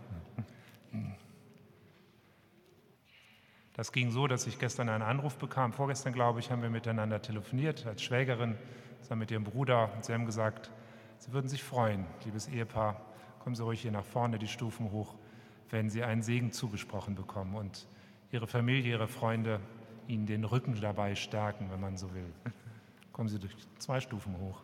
Das 3.75 3.91
ging 3.91 4.11
so, 4.11 4.27
dass 4.27 4.47
ich 4.47 4.59
gestern 4.59 4.91
einen 4.91 5.03
Anruf 5.03 5.39
bekam. 5.39 5.73
Vorgestern, 5.73 6.13
glaube 6.13 6.41
ich, 6.41 6.51
haben 6.51 6.61
wir 6.61 6.69
miteinander 6.69 7.23
telefoniert 7.23 7.87
als 7.87 8.03
Schwägerin, 8.03 8.57
zusammen 9.01 9.21
mit 9.21 9.31
ihrem 9.31 9.45
Bruder. 9.45 9.91
Sie 10.03 10.13
haben 10.13 10.27
gesagt, 10.27 10.71
sie 11.19 11.33
würden 11.33 11.49
sich 11.49 11.63
freuen, 11.63 12.05
liebes 12.25 12.49
Ehepaar, 12.49 13.01
kommen 13.41 13.57
Sie 13.57 13.65
ruhig 13.65 13.81
hier 13.81 13.91
nach 13.91 14.05
vorne 14.05 14.39
die 14.39 14.47
Stufen 14.47 14.93
hoch, 14.93 15.15
wenn 15.71 15.89
Sie 15.89 16.05
einen 16.05 16.23
Segen 16.23 16.53
zugesprochen 16.53 17.15
bekommen 17.15 17.55
und 17.55 17.89
Ihre 18.31 18.47
Familie, 18.47 18.93
Ihre 18.93 19.09
Freunde 19.09 19.59
Ihnen 20.07 20.27
den 20.27 20.45
Rücken 20.45 20.79
dabei 20.81 21.15
stärken, 21.15 21.71
wenn 21.71 21.81
man 21.81 21.97
so 21.97 22.13
will. 22.15 22.33
Kommen 23.13 23.29
Sie 23.29 23.39
durch 23.39 23.55
zwei 23.79 24.01
Stufen 24.01 24.37
hoch. 24.39 24.63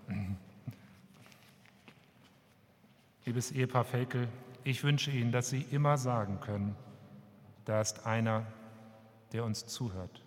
Liebes 3.25 3.53
Ehepaar 3.53 3.85
Felkel, 3.85 4.27
ich 4.65 4.83
wünsche 4.85 5.11
Ihnen, 5.11 5.33
dass 5.33 5.51
Sie 5.51 5.63
immer 5.71 5.99
sagen 5.99 6.41
können, 6.41 6.75
da 7.67 7.81
ist 7.83 8.07
einer, 8.07 8.47
der 9.33 9.45
uns 9.45 9.67
zuhört. 9.67 10.25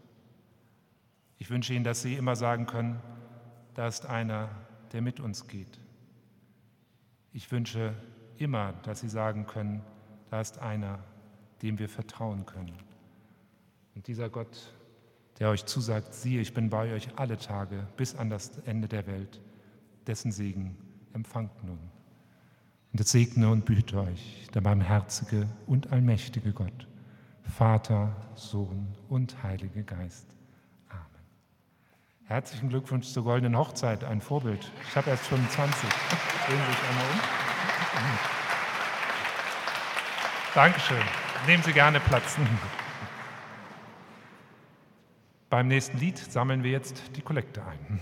Ich 1.39 1.49
wünsche 1.49 1.73
Ihnen, 1.73 1.83
dass 1.83 2.03
Sie 2.03 2.13
immer 2.13 2.35
sagen 2.35 2.67
können, 2.67 2.99
da 3.73 3.87
ist 3.87 4.05
einer, 4.05 4.49
der 4.91 5.01
mit 5.01 5.19
uns 5.19 5.47
geht. 5.47 5.79
Ich 7.33 7.51
wünsche 7.51 7.95
immer, 8.37 8.73
dass 8.83 8.99
Sie 8.99 9.09
sagen 9.09 9.47
können, 9.47 9.81
da 10.29 10.41
ist 10.41 10.59
einer, 10.59 10.99
dem 11.61 11.79
wir 11.79 11.89
vertrauen 11.89 12.45
können. 12.45 12.77
Und 13.95 14.07
dieser 14.07 14.29
Gott 14.29 14.73
der 15.39 15.49
euch 15.49 15.65
zusagt, 15.65 16.13
siehe, 16.13 16.41
ich 16.41 16.53
bin 16.53 16.69
bei 16.69 16.93
euch 16.93 17.09
alle 17.15 17.37
Tage 17.37 17.87
bis 17.97 18.15
an 18.15 18.29
das 18.29 18.57
Ende 18.65 18.87
der 18.87 19.07
Welt. 19.07 19.41
Dessen 20.07 20.31
Segen 20.31 20.77
empfangt 21.13 21.63
nun. 21.63 21.79
Und 22.91 22.99
es 22.99 23.11
segne 23.11 23.49
und 23.49 23.65
behüte 23.65 24.01
euch 24.01 24.47
der 24.53 24.61
barmherzige 24.61 25.47
und 25.65 25.91
allmächtige 25.91 26.51
Gott, 26.51 26.87
Vater, 27.43 28.15
Sohn 28.35 28.87
und 29.07 29.41
Heilige 29.43 29.83
Geist. 29.83 30.27
Amen. 30.89 31.23
Herzlichen 32.25 32.69
Glückwunsch 32.69 33.07
zur 33.07 33.23
goldenen 33.23 33.57
Hochzeit, 33.57 34.03
ein 34.03 34.21
Vorbild. 34.21 34.71
Ich 34.89 34.95
habe 34.95 35.09
erst 35.09 35.25
25. 35.27 35.89
Drehen 36.47 36.59
Sie 36.59 36.71
sich 36.71 36.89
einmal 36.89 37.05
um. 37.05 37.19
Dankeschön. 40.53 41.03
Nehmen 41.47 41.63
Sie 41.63 41.71
gerne 41.71 41.99
Platz. 42.01 42.37
Beim 45.51 45.67
nächsten 45.67 45.97
Lied 45.97 46.17
sammeln 46.17 46.63
wir 46.63 46.71
jetzt 46.71 47.11
die 47.17 47.21
Kollekte 47.21 47.61
ein. 47.65 47.99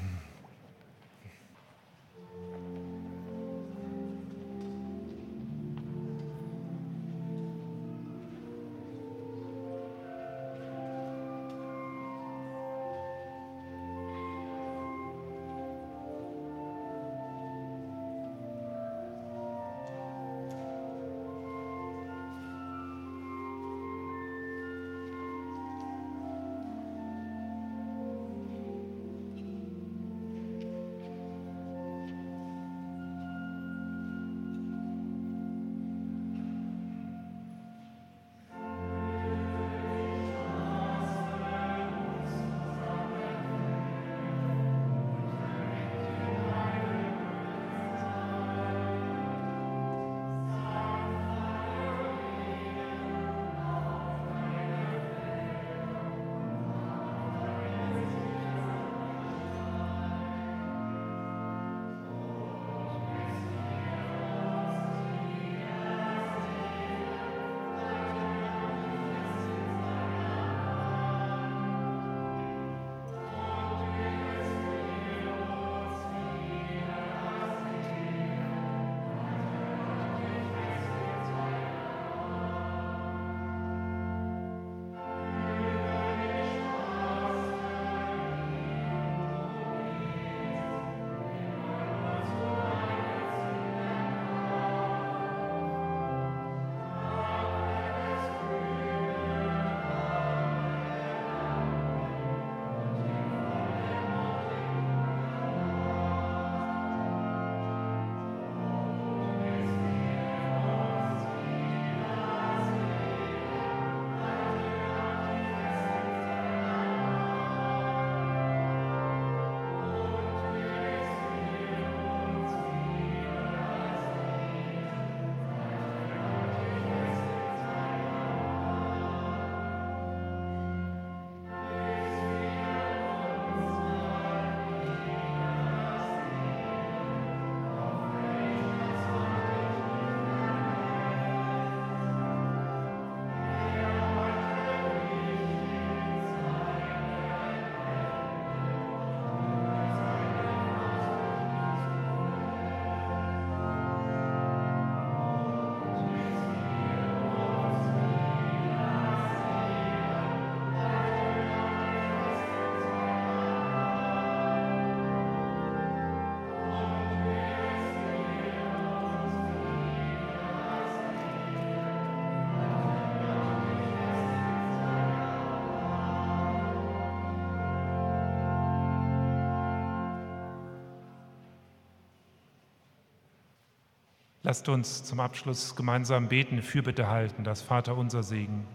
Lasst 184.50 184.68
uns 184.68 185.04
zum 185.04 185.20
Abschluss 185.20 185.76
gemeinsam 185.76 186.28
beten, 186.28 186.64
Fürbitte 186.64 187.08
halten, 187.08 187.44
das 187.44 187.62
Vater 187.62 187.96
unser 187.96 188.24
Segen 188.24 188.66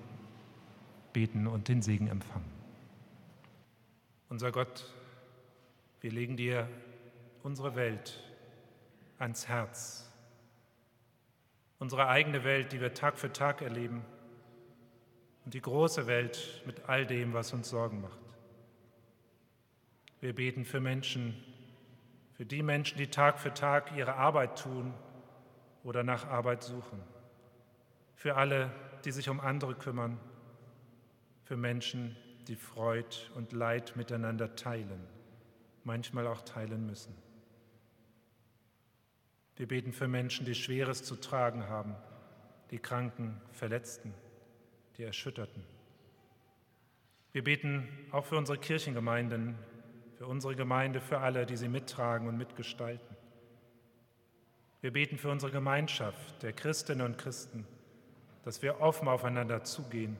beten 1.13 1.49
und 1.49 1.67
den 1.67 1.83
Segen 1.83 2.07
empfangen. 2.07 2.49
Unser 4.29 4.53
Gott, 4.53 4.89
wir 6.01 6.13
legen 6.13 6.37
dir 6.37 6.69
unsere 7.43 7.75
Welt 7.75 8.23
ans 9.19 9.49
Herz, 9.49 10.09
unsere 11.81 12.07
eigene 12.07 12.45
Welt, 12.45 12.71
die 12.71 12.81
wir 12.81 12.95
Tag 12.95 13.19
für 13.19 13.33
Tag 13.33 13.61
erleben 13.61 14.05
und 15.45 15.55
die 15.55 15.61
große 15.61 16.07
Welt 16.07 16.63
mit 16.67 16.89
all 16.89 17.05
dem, 17.05 17.33
was 17.33 17.53
uns 17.53 17.69
Sorgen 17.69 18.01
macht. 18.01 18.21
Wir 20.21 20.37
beten 20.37 20.65
für 20.65 20.79
Menschen, 20.79 21.35
für 22.37 22.47
die 22.47 22.63
Menschen, 22.63 22.97
die 22.97 23.09
Tag 23.09 23.41
für 23.41 23.53
Tag 23.53 23.91
ihre 23.97 24.15
Arbeit 24.15 24.63
tun 24.63 24.95
oder 25.85 26.03
nach 26.03 26.27
Arbeit 26.27 26.65
suchen, 26.65 27.01
für 28.15 28.37
alle, 28.37 28.73
die 29.05 29.13
sich 29.13 29.29
um 29.29 29.39
andere 29.39 29.75
kümmern, 29.75 30.19
für 31.45 31.57
Menschen, 31.57 32.17
die 32.49 32.57
Freud 32.57 33.17
und 33.35 33.53
Leid 33.53 33.95
miteinander 33.97 34.57
teilen, 34.57 35.07
manchmal 35.85 36.27
auch 36.27 36.43
teilen 36.43 36.87
müssen. 36.87 37.15
Wir 39.57 39.69
beten 39.69 39.93
für 39.93 40.09
Menschen, 40.09 40.47
die 40.47 40.55
Schweres 40.55 41.05
zu 41.05 41.17
tragen 41.17 41.69
haben, 41.69 41.95
die 42.71 42.79
Kranken, 42.79 43.41
Verletzten, 43.53 44.13
die 44.97 45.05
Erschütterten. 45.05 45.65
Wir 47.33 47.45
beten 47.45 47.89
auch 48.11 48.25
für 48.25 48.37
unsere 48.37 48.59
Kirchengemeinden, 48.59 49.57
für 50.17 50.27
unsere 50.27 50.57
Gemeinde, 50.57 51.01
für 51.01 51.19
alle, 51.19 51.47
die 51.47 51.57
sie 51.57 51.69
mittragen 51.69 52.27
und 52.27 52.37
mitgestalten. 52.37 53.17
Wir 54.85 54.93
beten 54.93 55.17
für 55.17 55.31
unsere 55.31 55.51
Gemeinschaft 55.51 56.43
der 56.43 56.53
Christinnen 56.53 57.07
und 57.07 57.17
Christen, 57.17 57.67
dass 58.43 58.61
wir 58.61 58.83
offen 58.83 59.09
aufeinander 59.09 59.65
zugehen 59.65 60.19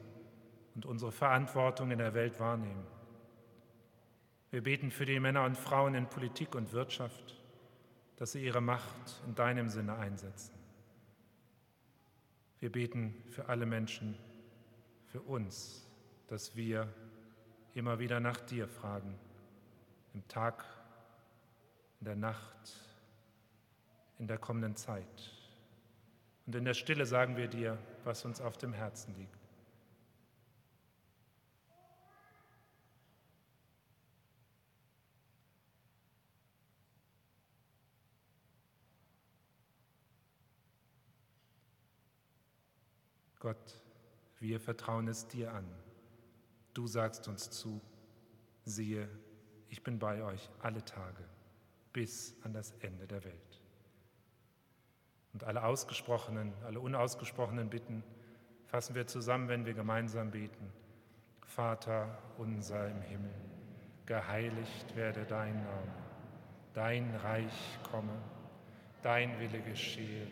und 0.75 0.87
unsere 0.87 1.13
Verantwortung 1.13 1.91
in 1.91 1.99
der 1.99 2.15
Welt 2.15 2.41
wahrnehmen. 2.41 2.87
Wir 4.51 4.63
beten 4.63 4.91
für 4.91 5.05
die 5.05 5.21
Männer 5.21 5.45
und 5.45 5.59
Frauen 5.59 5.95
in 5.95 6.07
Politik 6.07 6.55
und 6.55 6.73
Wirtschaft, 6.73 7.39
dass 8.17 8.33
sie 8.33 8.43
ihre 8.43 8.63
Macht 8.63 9.21
in 9.27 9.35
deinem 9.35 9.69
Sinne 9.69 9.97
einsetzen. 9.97 10.55
Wir 12.59 12.73
beten 12.73 13.23
für 13.29 13.51
alle 13.51 13.67
Menschen, 13.67 14.17
für 15.09 15.21
uns, 15.21 15.87
dass 16.29 16.57
wir 16.57 16.89
immer 17.75 17.99
wieder 17.99 18.19
nach 18.19 18.41
dir 18.41 18.67
fragen, 18.67 19.15
im 20.15 20.27
Tag, 20.27 20.65
in 22.01 22.07
der 22.07 22.17
Nacht, 22.17 22.84
in 24.25 24.29
der 24.29 24.39
kommenden 24.39 24.75
Zeit. 24.75 25.35
Und 26.47 26.55
in 26.55 26.65
der 26.65 26.73
Stille 26.73 27.05
sagen 27.05 27.37
wir 27.37 27.47
dir, 27.47 27.77
was 28.05 28.25
uns 28.25 28.41
auf 28.41 28.57
dem 28.57 28.73
Herzen 28.73 29.15
liegt. 29.17 29.37
Gott, 43.41 43.79
wir 44.41 44.59
vertrauen 44.59 45.07
es 45.09 45.29
dir 45.29 45.53
an. 45.53 45.69
Du 46.73 46.87
sagst 46.87 47.29
uns 47.29 47.51
zu, 47.51 47.83
siehe, 48.65 49.07
ich 49.69 49.83
bin 49.83 49.99
bei 49.99 50.23
euch 50.23 50.49
alle 50.61 50.83
Tage 50.83 51.29
bis 51.93 52.35
an 52.41 52.55
das 52.55 52.73
Ende 52.81 53.07
der 53.07 53.23
Welt. 53.23 53.64
Und 55.35 55.45
alle 55.45 55.63
ausgesprochenen, 55.65 56.53
alle 56.65 56.81
unausgesprochenen 56.81 57.69
Bitten 57.69 58.03
fassen 58.67 58.95
wir 58.95 59.07
zusammen, 59.07 59.49
wenn 59.49 59.67
wir 59.67 59.75
gemeinsam 59.75 60.31
beten. 60.31 60.73
Vater 61.45 62.17
unser 62.39 62.89
im 62.89 63.03
Himmel, 63.03 63.35
geheiligt 64.07 64.97
werde 64.97 65.25
dein 65.25 65.55
Name, 65.57 65.95
dein 66.73 67.15
Reich 67.17 67.79
komme, 67.91 68.17
dein 69.03 69.39
Wille 69.39 69.61
geschehe, 69.61 70.27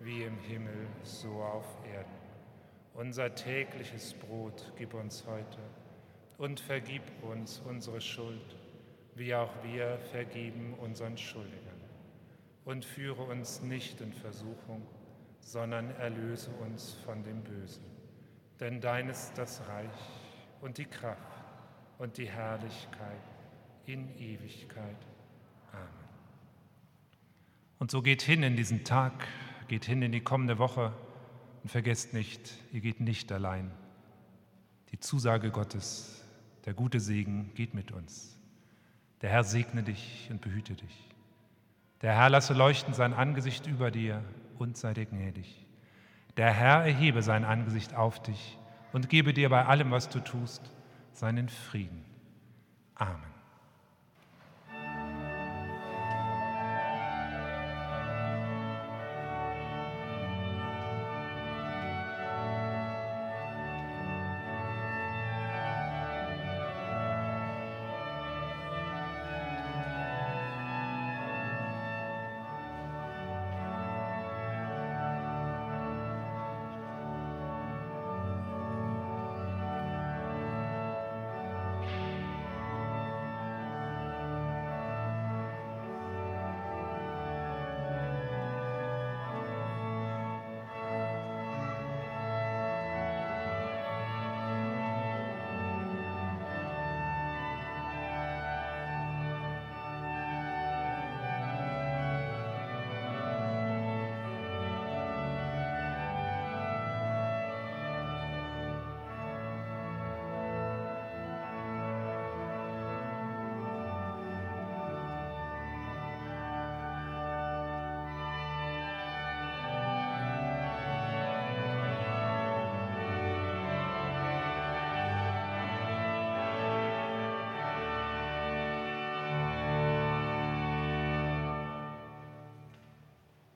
wie 0.00 0.22
im 0.22 0.38
Himmel, 0.38 0.86
so 1.02 1.42
auf 1.42 1.66
Erden. 1.92 2.10
Unser 2.94 3.34
tägliches 3.34 4.14
Brot 4.14 4.72
gib 4.76 4.94
uns 4.94 5.26
heute 5.26 5.58
und 6.38 6.60
vergib 6.60 7.02
uns 7.22 7.60
unsere 7.66 8.00
Schuld 8.00 8.56
wie 9.16 9.34
auch 9.34 9.50
wir 9.62 9.98
vergeben 10.10 10.74
unseren 10.74 11.16
Schuldigern. 11.16 11.73
Und 12.64 12.84
führe 12.84 13.22
uns 13.22 13.62
nicht 13.62 14.00
in 14.00 14.12
Versuchung, 14.12 14.86
sondern 15.40 15.90
erlöse 15.96 16.50
uns 16.50 16.94
von 17.04 17.22
dem 17.22 17.42
Bösen. 17.42 17.84
Denn 18.60 18.80
dein 18.80 19.08
ist 19.08 19.32
das 19.36 19.66
Reich 19.68 19.90
und 20.60 20.78
die 20.78 20.86
Kraft 20.86 21.44
und 21.98 22.16
die 22.16 22.28
Herrlichkeit 22.28 23.20
in 23.86 24.08
Ewigkeit. 24.18 24.96
Amen. 25.72 25.88
Und 27.78 27.90
so 27.90 28.00
geht 28.00 28.22
hin 28.22 28.42
in 28.42 28.56
diesen 28.56 28.84
Tag, 28.84 29.26
geht 29.68 29.84
hin 29.84 30.00
in 30.02 30.12
die 30.12 30.22
kommende 30.22 30.58
Woche 30.58 30.92
und 31.62 31.68
vergesst 31.68 32.14
nicht, 32.14 32.54
ihr 32.72 32.80
geht 32.80 33.00
nicht 33.00 33.30
allein. 33.32 33.70
Die 34.90 35.00
Zusage 35.00 35.50
Gottes, 35.50 36.24
der 36.64 36.74
gute 36.74 37.00
Segen 37.00 37.52
geht 37.54 37.74
mit 37.74 37.92
uns. 37.92 38.38
Der 39.20 39.30
Herr 39.30 39.44
segne 39.44 39.82
dich 39.82 40.28
und 40.30 40.40
behüte 40.40 40.74
dich. 40.74 41.13
Der 42.04 42.14
Herr 42.18 42.28
lasse 42.28 42.52
leuchten 42.52 42.92
sein 42.92 43.14
Angesicht 43.14 43.66
über 43.66 43.90
dir 43.90 44.22
und 44.58 44.76
sei 44.76 44.92
dir 44.92 45.06
gnädig. 45.06 45.66
Der 46.36 46.52
Herr 46.52 46.84
erhebe 46.84 47.22
sein 47.22 47.46
Angesicht 47.46 47.94
auf 47.94 48.20
dich 48.20 48.58
und 48.92 49.08
gebe 49.08 49.32
dir 49.32 49.48
bei 49.48 49.64
allem, 49.64 49.90
was 49.90 50.10
du 50.10 50.20
tust, 50.20 50.70
seinen 51.14 51.48
Frieden. 51.48 52.04
Amen. 52.94 53.33